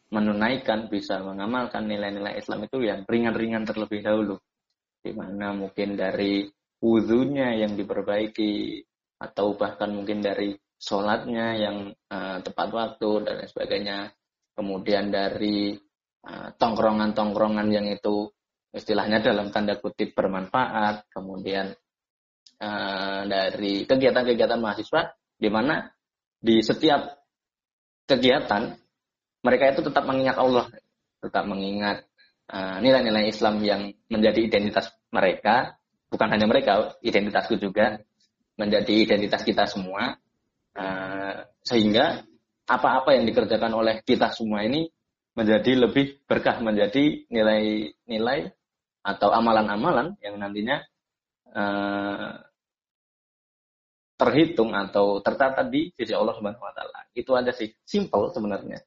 menunaikan, 0.07 0.87
bisa 0.87 1.19
mengamalkan 1.19 1.87
nilai-nilai 1.87 2.39
Islam 2.39 2.63
itu 2.63 2.79
yang 2.83 3.03
ringan-ringan 3.03 3.67
terlebih 3.67 3.99
dahulu. 4.03 4.39
Di 5.03 5.11
mana 5.11 5.51
mungkin 5.51 5.99
dari 5.99 6.47
wudhunya 6.79 7.59
yang 7.59 7.75
diperbaiki, 7.75 8.83
atau 9.17 9.57
bahkan 9.57 9.89
mungkin 9.91 10.21
dari 10.21 10.53
sholatnya 10.77 11.47
yang 11.57 11.77
eh, 11.91 12.37
tepat 12.45 12.69
waktu 12.69 13.09
dan 13.25 13.35
sebagainya. 13.49 13.97
Kemudian 14.57 15.09
dari 15.13 15.73
eh, 16.23 16.49
tongkrongan-tongkrongan 16.57 17.67
yang 17.69 17.87
itu 17.89 18.29
istilahnya 18.73 19.21
dalam 19.21 19.49
tanda 19.49 19.77
kutip 19.81 20.13
bermanfaat. 20.13 21.09
Kemudian 21.09 21.73
eh, 22.61 23.21
dari 23.25 23.83
kegiatan-kegiatan 23.89 24.61
mahasiswa 24.61 25.17
di 25.37 25.49
mana 25.49 25.85
di 26.37 26.61
setiap 26.61 27.17
kegiatan 28.05 28.86
mereka 29.45 29.73
itu 29.73 29.81
tetap 29.85 30.03
mengingat 30.07 30.37
Allah, 30.39 30.65
tetap 31.21 31.43
mengingat 31.45 32.05
uh, 32.49 32.77
nilai-nilai 32.81 33.29
Islam 33.29 33.61
yang 33.61 33.91
menjadi 34.09 34.39
identitas 34.43 34.89
mereka, 35.13 35.77
bukan 36.09 36.27
hanya 36.33 36.47
mereka, 36.49 36.97
identitasku 37.03 37.59
juga 37.59 38.01
menjadi 38.57 39.05
identitas 39.05 39.45
kita 39.45 39.69
semua, 39.69 40.17
uh, 40.73 41.35
sehingga 41.61 42.25
apa-apa 42.67 43.15
yang 43.15 43.23
dikerjakan 43.29 43.71
oleh 43.77 44.01
kita 44.03 44.33
semua 44.33 44.65
ini 44.65 44.89
menjadi 45.37 45.87
lebih 45.87 46.25
berkah, 46.25 46.57
menjadi 46.59 47.29
nilai-nilai 47.29 48.49
atau 49.05 49.29
amalan-amalan 49.31 50.17
yang 50.19 50.35
nantinya 50.41 50.81
uh, 51.53 52.41
terhitung 54.17 54.73
atau 54.73 55.21
tertata 55.21 55.61
di 55.61 55.93
sisi 55.93 56.11
Allah 56.11 56.33
Subhanahu 56.33 56.65
Wa 56.65 56.73
Taala. 56.73 56.99
Itu 57.13 57.37
aja 57.37 57.53
sih, 57.53 57.69
simple 57.85 58.33
sebenarnya 58.33 58.81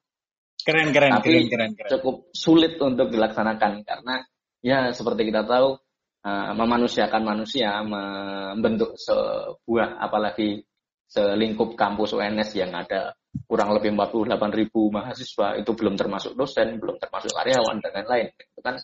Keren 0.66 0.92
keren 0.92 1.12
Tapi- 1.18 1.26
keren 1.26 1.46
keren 1.48 1.70
keren. 1.78 1.90
cukup 1.98 2.16
sulit 2.36 2.76
untuk 2.80 3.08
dilaksanakan 3.08 3.82
karena 3.86 4.14
ya 4.60 4.92
seperti 4.92 5.32
kita 5.32 5.48
tahu 5.48 5.78
uh, 6.26 6.52
memanusiakan 6.52 7.22
manusia 7.24 7.80
membentuk 7.80 8.94
sebuah 9.00 9.96
apalagi 9.98 10.62
selingkup 11.10 11.74
kampus 11.74 12.14
UNS 12.14 12.50
yang 12.54 12.70
ada 12.76 13.16
kurang 13.46 13.74
lebih 13.74 13.94
48 13.94 14.36
ribu 14.54 14.90
mahasiswa 14.94 15.58
itu 15.58 15.70
belum 15.74 15.94
termasuk 15.98 16.38
dosen 16.38 16.78
belum 16.78 16.98
termasuk 16.98 17.30
karyawan 17.34 17.82
dan 17.82 17.90
lain-lain 18.02 18.28
itu 18.30 18.60
kan 18.62 18.76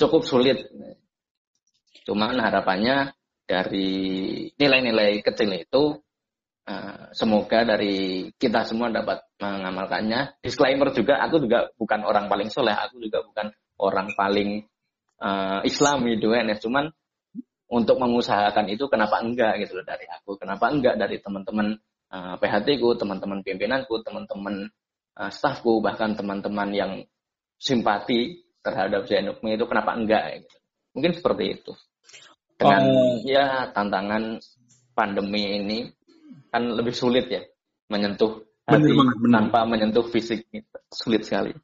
cukup 0.00 0.22
sulit 0.24 0.64
cuman 2.08 2.40
harapannya 2.40 3.12
dari 3.44 3.88
nilai-nilai 4.56 5.20
kecil 5.24 5.50
itu 5.56 5.84
Uh, 6.68 7.08
semoga 7.16 7.64
dari 7.64 8.28
kita 8.36 8.60
semua 8.68 8.92
dapat 8.92 9.24
mengamalkannya. 9.38 10.42
Disclaimer 10.42 10.90
juga, 10.90 11.22
aku 11.22 11.38
juga 11.42 11.70
bukan 11.78 12.02
orang 12.02 12.26
paling 12.26 12.50
soleh, 12.50 12.74
aku 12.74 12.98
juga 12.98 13.22
bukan 13.22 13.54
orang 13.78 14.10
paling 14.18 14.66
uh, 15.22 15.62
Islami 15.62 16.18
di 16.18 16.26
UNS. 16.26 16.58
Cuman 16.62 16.90
untuk 17.70 17.96
mengusahakan 18.02 18.66
itu 18.72 18.90
kenapa 18.90 19.22
enggak 19.22 19.62
gitu 19.62 19.78
loh 19.78 19.86
dari 19.86 20.04
aku, 20.10 20.34
kenapa 20.40 20.72
enggak 20.72 20.98
dari 20.98 21.22
teman-teman 21.22 21.78
uh, 22.10 22.34
PHT 22.40 22.82
ku, 22.82 22.96
teman-teman 22.98 23.44
pimpinanku, 23.46 24.02
teman-teman 24.02 24.66
uh, 25.14 25.30
stafku, 25.30 25.78
bahkan 25.78 26.18
teman-teman 26.18 26.68
yang 26.74 26.92
simpati 27.58 28.42
terhadap 28.64 29.06
Zainukmi 29.06 29.54
itu 29.54 29.64
kenapa 29.70 29.94
enggak 29.94 30.42
gitu. 30.42 30.56
Mungkin 30.98 31.12
seperti 31.14 31.44
itu. 31.60 31.72
Dengan 32.58 32.90
Oh. 32.90 33.22
ya 33.22 33.70
tantangan 33.70 34.42
pandemi 34.98 35.62
ini 35.62 35.78
kan 36.50 36.74
lebih 36.74 36.90
sulit 36.90 37.30
ya 37.30 37.46
menyentuh 37.86 38.47
Bener 38.68 38.84
hati 38.84 38.98
banget, 39.00 39.16
bener. 39.16 39.34
tanpa 39.40 39.58
menyentuh 39.64 40.04
fisik 40.12 40.44
sulit 40.92 41.24
sekali. 41.24 41.56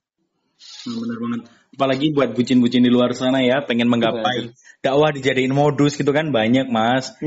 Bener 0.88 1.16
banget. 1.20 1.40
Apalagi 1.76 2.06
buat 2.16 2.32
bucin-bucin 2.32 2.86
di 2.86 2.88
luar 2.88 3.12
sana 3.12 3.44
ya, 3.44 3.60
pengen 3.60 3.92
menggapai 3.92 4.56
dakwah 4.80 5.12
dijadiin 5.12 5.52
modus 5.52 6.00
gitu 6.00 6.16
kan 6.16 6.32
banyak 6.32 6.64
mas. 6.72 7.12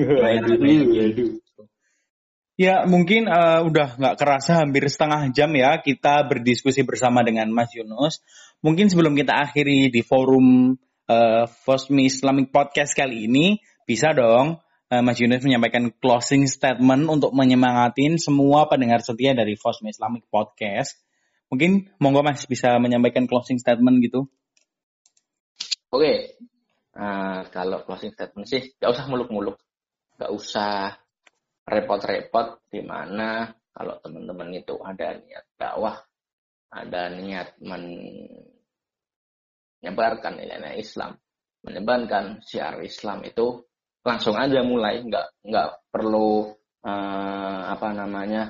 Ya 2.58 2.90
mungkin 2.90 3.30
eh, 3.30 3.62
udah 3.70 4.02
nggak 4.02 4.18
kerasa 4.18 4.66
hampir 4.66 4.90
setengah 4.90 5.30
jam 5.30 5.54
ya 5.54 5.78
kita 5.78 6.26
berdiskusi 6.26 6.82
bersama 6.82 7.22
dengan 7.22 7.46
Mas 7.54 7.70
Yunus. 7.78 8.18
Mungkin 8.66 8.90
sebelum 8.90 9.14
kita 9.14 9.46
akhiri 9.46 9.94
di 9.94 10.02
forum 10.02 10.74
eh, 11.06 11.46
Fosmi 11.46 12.10
Islamic 12.10 12.50
Podcast 12.50 12.98
kali 12.98 13.30
ini, 13.30 13.62
bisa 13.86 14.10
dong 14.10 14.58
eh, 14.88 15.04
Mas 15.04 15.20
Yunus 15.20 15.44
menyampaikan 15.44 15.92
closing 16.00 16.48
statement 16.48 17.12
untuk 17.12 17.36
menyemangatin 17.36 18.16
semua 18.20 18.68
pendengar 18.72 19.04
setia 19.04 19.36
dari 19.36 19.56
Fosmi 19.60 19.92
Islamic 19.92 20.24
Podcast. 20.32 20.96
Mungkin 21.52 21.92
monggo 22.00 22.24
Mas 22.24 22.48
bisa 22.48 22.80
menyampaikan 22.80 23.28
closing 23.28 23.60
statement 23.60 24.00
gitu. 24.04 24.28
Oke, 25.88 26.36
uh, 26.96 27.44
kalau 27.52 27.84
closing 27.88 28.12
statement 28.12 28.48
sih 28.48 28.76
nggak 28.76 28.92
usah 28.92 29.08
muluk-muluk, 29.08 29.56
nggak 30.20 30.32
usah 30.36 31.00
repot-repot 31.68 32.60
di 32.68 32.82
mana 32.84 33.56
kalau 33.72 34.00
teman-teman 34.04 34.54
itu 34.56 34.80
ada 34.84 35.14
niat 35.16 35.46
dakwah, 35.56 35.96
ada 36.72 37.10
niat 37.12 37.56
menyebarkan 37.64 40.34
nilai 40.40 40.80
Islam, 40.80 41.20
menyebarkan 41.64 42.40
syiar 42.44 42.84
Islam 42.84 43.24
itu 43.24 43.67
langsung 44.08 44.40
aja 44.40 44.64
mulai, 44.64 45.04
nggak 45.04 45.44
nggak 45.44 45.92
perlu 45.92 46.56
uh, 46.88 47.62
apa 47.68 47.92
namanya, 47.92 48.48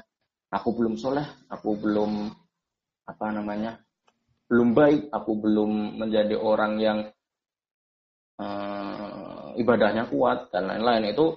aku 0.53 0.69
belum 0.77 1.01
soleh, 1.01 1.25
aku 1.49 1.73
belum 1.81 2.29
apa 3.09 3.27
namanya, 3.33 3.81
belum 4.45 4.77
baik, 4.77 5.09
aku 5.09 5.31
belum 5.41 5.97
menjadi 5.97 6.37
orang 6.37 6.73
yang 6.77 6.99
uh, 8.37 9.57
ibadahnya 9.57 10.05
kuat 10.13 10.53
dan 10.53 10.69
lain-lain 10.69 11.17
itu 11.17 11.33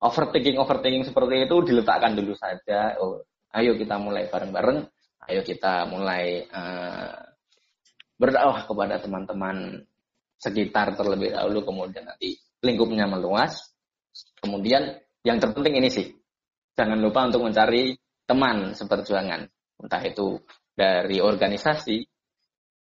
overthinking 0.00 0.56
overthinking 0.56 1.04
seperti 1.04 1.44
itu 1.44 1.56
diletakkan 1.60 2.16
dulu 2.16 2.32
saja. 2.32 2.96
Oh, 2.96 3.20
ayo 3.52 3.76
kita 3.76 4.00
mulai 4.00 4.32
bareng-bareng. 4.32 4.88
Ayo 5.28 5.44
kita 5.44 5.84
mulai 5.84 6.48
uh, 6.48 7.20
berdakwah 8.16 8.64
kepada 8.64 8.96
teman-teman 9.04 9.84
sekitar 10.40 10.96
terlebih 10.96 11.36
dahulu, 11.36 11.60
kemudian 11.68 12.08
nanti 12.08 12.40
lingkupnya 12.64 13.08
meluas. 13.08 13.72
Kemudian 14.40 14.96
yang 15.24 15.36
terpenting 15.36 15.80
ini 15.80 15.88
sih, 15.92 16.08
jangan 16.76 16.96
lupa 17.00 17.28
untuk 17.28 17.44
mencari 17.44 17.92
teman 18.24 18.72
seperjuangan, 18.72 19.48
entah 19.84 20.02
itu 20.06 20.40
dari 20.72 21.20
organisasi. 21.20 21.98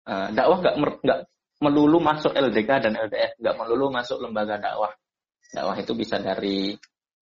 Uh, 0.07 0.31
dakwah 0.31 0.63
nggak 0.63 0.75
nggak 1.03 1.19
melulu 1.59 1.99
masuk 1.99 2.31
LDK 2.31 2.69
dan 2.89 2.93
LDF, 2.95 3.35
nggak 3.39 3.55
melulu 3.59 3.91
masuk 3.91 4.17
lembaga 4.23 4.59
dakwah. 4.59 4.91
Dakwah 5.51 5.75
itu 5.79 5.93
bisa 5.95 6.19
dari 6.19 6.75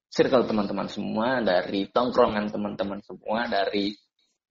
circle 0.09 0.47
teman-teman 0.47 0.87
semua, 0.87 1.43
dari 1.43 1.91
tongkrongan 1.91 2.49
teman-teman 2.49 3.03
semua, 3.03 3.51
dari 3.51 3.93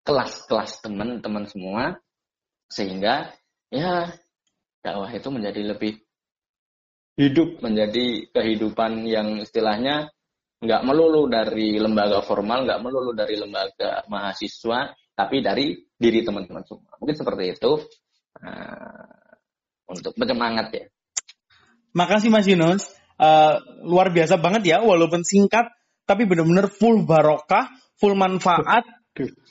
kelas-kelas 0.05 0.85
teman-teman 0.85 1.49
semua, 1.49 1.97
sehingga 2.69 3.33
ya 3.73 4.13
dakwah 4.85 5.09
itu 5.09 5.29
menjadi 5.33 5.75
lebih 5.75 6.04
hidup, 7.15 7.63
menjadi 7.63 8.31
kehidupan 8.35 9.07
yang 9.07 9.39
istilahnya 9.39 10.11
nggak 10.65 10.83
melulu 10.83 11.29
dari 11.29 11.77
lembaga 11.77 12.25
formal, 12.25 12.65
nggak 12.65 12.81
melulu 12.81 13.13
dari 13.13 13.37
lembaga 13.37 14.03
mahasiswa, 14.09 14.97
tapi 15.15 15.45
dari 15.45 15.77
diri 15.95 16.25
teman-teman 16.25 16.65
semua. 16.65 16.97
Mungkin 16.99 17.17
seperti 17.17 17.45
itu 17.55 17.73
uh, 18.41 19.05
untuk 19.87 20.17
penyemangat 20.17 20.67
ya. 20.73 20.85
Makasih 21.95 22.33
Mas 22.33 22.49
Yunus 22.49 22.91
uh, 23.21 23.61
luar 23.87 24.11
biasa 24.11 24.41
banget 24.41 24.75
ya, 24.75 24.79
walaupun 24.83 25.23
singkat, 25.23 25.71
tapi 26.09 26.27
benar-benar 26.27 26.73
full 26.73 27.07
barokah, 27.07 27.71
full 28.01 28.19
manfaat, 28.19 28.83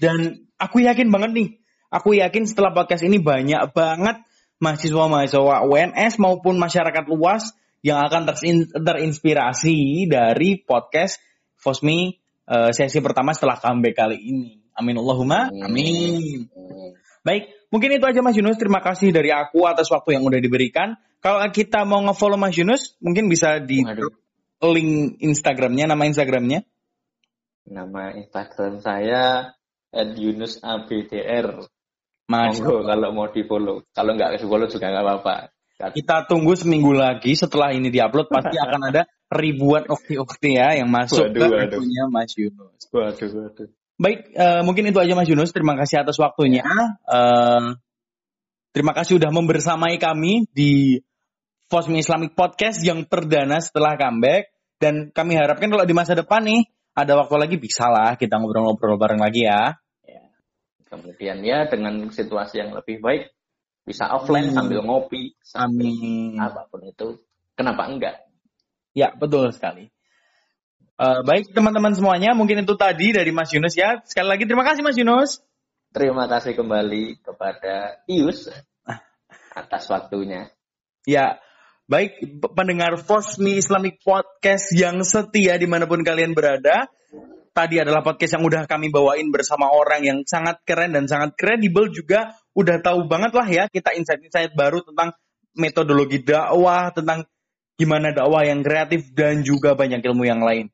dan 0.03 0.43
aku 0.59 0.83
yakin 0.83 1.07
banget 1.07 1.31
nih, 1.31 1.49
aku 1.87 2.19
yakin 2.19 2.43
setelah 2.43 2.75
podcast 2.75 3.05
ini 3.07 3.23
banyak 3.23 3.71
banget 3.71 4.19
mahasiswa-mahasiswa 4.63 5.67
UNS 5.67 6.13
maupun 6.23 6.55
masyarakat 6.55 7.03
luas 7.11 7.51
yang 7.83 7.99
akan 7.99 8.31
terinspirasi 8.79 10.07
dari 10.07 10.63
podcast 10.63 11.19
Fosmi 11.59 12.15
uh, 12.47 12.71
sesi 12.71 13.03
pertama 13.03 13.35
setelah 13.35 13.59
comeback 13.59 13.99
kali 13.99 14.17
ini. 14.23 14.63
Amin 14.73 14.95
Allahumma. 14.95 15.51
Amin. 15.51 16.47
Baik, 17.23 17.51
mungkin 17.71 17.99
itu 17.99 18.05
aja 18.07 18.19
Mas 18.23 18.35
Yunus. 18.39 18.59
Terima 18.59 18.79
kasih 18.79 19.11
dari 19.11 19.31
aku 19.31 19.67
atas 19.67 19.91
waktu 19.91 20.15
yang 20.15 20.23
udah 20.23 20.39
diberikan. 20.39 20.95
Kalau 21.23 21.39
kita 21.51 21.87
mau 21.87 22.03
nge-follow 22.03 22.35
Mas 22.35 22.55
Yunus, 22.59 22.99
mungkin 22.99 23.31
bisa 23.31 23.63
di 23.63 23.79
Waduh. 23.79 24.11
link 24.75 25.23
Instagramnya, 25.23 25.87
nama 25.87 26.03
Instagramnya. 26.03 26.67
Nama 27.63 28.19
Instagram 28.19 28.83
saya 28.83 29.55
@yunusabdr. 29.95 31.63
Mas, 32.23 32.59
kalau 32.63 33.09
mau 33.11 33.27
di 33.27 33.43
follow. 33.43 33.83
Kalau 33.91 34.11
nggak 34.15 34.39
di 34.39 34.47
follow 34.47 34.67
juga 34.71 34.87
nggak 34.89 35.03
apa-apa. 35.03 35.35
Kita 35.91 36.23
tunggu 36.23 36.55
seminggu 36.55 36.95
lagi 36.95 37.35
setelah 37.35 37.75
ini 37.75 37.91
diupload 37.91 38.31
pasti 38.31 38.55
akan 38.55 38.81
ada 38.93 39.03
ribuan 39.27 39.83
ukti-ukti 39.89 40.55
ya 40.55 40.79
yang 40.79 40.87
masuk 40.87 41.33
waduh, 41.33 41.49
ke 41.49 41.75
akunnya 41.75 42.03
Mas 42.07 42.31
Yunus. 42.39 42.87
Waduh, 42.93 43.27
waduh. 43.27 43.67
Baik, 43.99 44.31
uh, 44.37 44.61
mungkin 44.63 44.87
itu 44.87 44.99
aja 45.01 45.11
Mas 45.17 45.27
Yunus. 45.27 45.51
Terima 45.51 45.75
kasih 45.75 46.05
atas 46.05 46.15
waktunya. 46.21 46.63
Uh, 47.03 47.75
terima 48.71 48.95
kasih 48.95 49.19
sudah 49.19 49.33
membersamai 49.33 49.99
kami 49.99 50.47
di 50.55 51.03
Fosmi 51.67 51.99
Islamic 51.99 52.37
Podcast 52.37 52.79
yang 52.85 53.03
perdana 53.09 53.59
setelah 53.59 53.99
comeback. 53.99 54.53
Dan 54.79 55.11
kami 55.11 55.35
harapkan 55.35 55.67
kalau 55.67 55.83
di 55.83 55.95
masa 55.95 56.15
depan 56.15 56.43
nih, 56.47 56.63
ada 56.93 57.17
waktu 57.17 57.35
lagi 57.39 57.55
bisa 57.57 57.89
lah 57.89 58.15
kita 58.15 58.37
ngobrol-ngobrol 58.37 58.95
bareng 58.95 59.19
lagi 59.19 59.49
ya. 59.49 59.77
Kemudian 60.93 61.41
ya 61.41 61.65
dengan 61.65 62.13
situasi 62.13 62.61
yang 62.61 62.77
lebih 62.77 63.01
baik, 63.01 63.33
bisa 63.81 64.13
offline 64.13 64.53
Amin. 64.53 64.57
sambil 64.61 64.79
ngopi, 64.85 65.33
sambil 65.41 65.89
Amin. 65.89 66.37
apa 66.37 66.69
pun 66.69 66.85
itu. 66.85 67.17
Kenapa 67.57 67.89
enggak? 67.89 68.21
Ya, 68.93 69.09
betul 69.09 69.49
sekali. 69.49 69.89
Uh, 71.01 71.25
baik 71.25 71.49
teman-teman 71.49 71.97
semuanya, 71.97 72.37
mungkin 72.37 72.61
itu 72.61 72.77
tadi 72.77 73.09
dari 73.09 73.33
Mas 73.33 73.49
Yunus 73.49 73.73
ya. 73.73 74.05
Sekali 74.05 74.29
lagi 74.29 74.45
terima 74.45 74.61
kasih 74.61 74.85
Mas 74.85 74.93
Yunus. 75.01 75.41
Terima 75.89 76.29
kasih 76.29 76.53
kembali 76.53 77.25
kepada 77.25 78.05
Ius 78.05 78.53
atas 79.57 79.89
waktunya. 79.89 80.53
Ya, 81.09 81.41
Baik 81.83 82.39
pendengar 82.55 82.95
Fosmi 82.95 83.59
Islamic 83.59 83.99
Podcast 84.07 84.71
yang 84.71 85.03
setia 85.03 85.59
di 85.59 85.67
mana 85.67 85.83
pun 85.83 85.99
kalian 85.99 86.31
berada. 86.31 86.87
Tadi 87.53 87.77
adalah 87.77 88.01
podcast 88.01 88.33
yang 88.33 88.49
udah 88.49 88.65
kami 88.65 88.89
bawain 88.89 89.29
bersama 89.29 89.69
orang 89.69 90.01
yang 90.01 90.19
sangat 90.25 90.65
keren 90.65 90.89
dan 90.89 91.05
sangat 91.05 91.37
kredibel 91.37 91.85
juga. 91.93 92.33
Udah 92.57 92.81
tahu 92.81 93.05
banget 93.05 93.29
lah 93.37 93.45
ya 93.45 93.63
kita 93.69 93.93
insight-insight 93.93 94.57
baru 94.57 94.81
tentang 94.81 95.13
metodologi 95.53 96.25
dakwah, 96.25 96.89
tentang 96.89 97.29
gimana 97.77 98.09
dakwah 98.09 98.41
yang 98.41 98.65
kreatif 98.65 99.13
dan 99.13 99.45
juga 99.45 99.77
banyak 99.77 100.01
ilmu 100.01 100.25
yang 100.25 100.41
lain. 100.41 100.73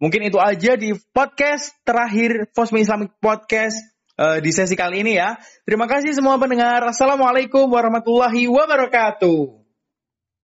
Mungkin 0.00 0.24
itu 0.24 0.40
aja 0.40 0.80
di 0.80 0.96
podcast 1.12 1.76
terakhir 1.84 2.48
Fosmi 2.56 2.82
Islamic 2.82 3.12
Podcast 3.20 3.76
uh, 4.16 4.40
di 4.40 4.48
sesi 4.48 4.74
kali 4.74 5.04
ini 5.04 5.20
ya. 5.20 5.36
Terima 5.68 5.84
kasih 5.84 6.16
semua 6.16 6.40
pendengar. 6.40 6.82
Assalamualaikum 6.88 7.68
warahmatullahi 7.68 8.48
wabarakatuh. 8.48 9.63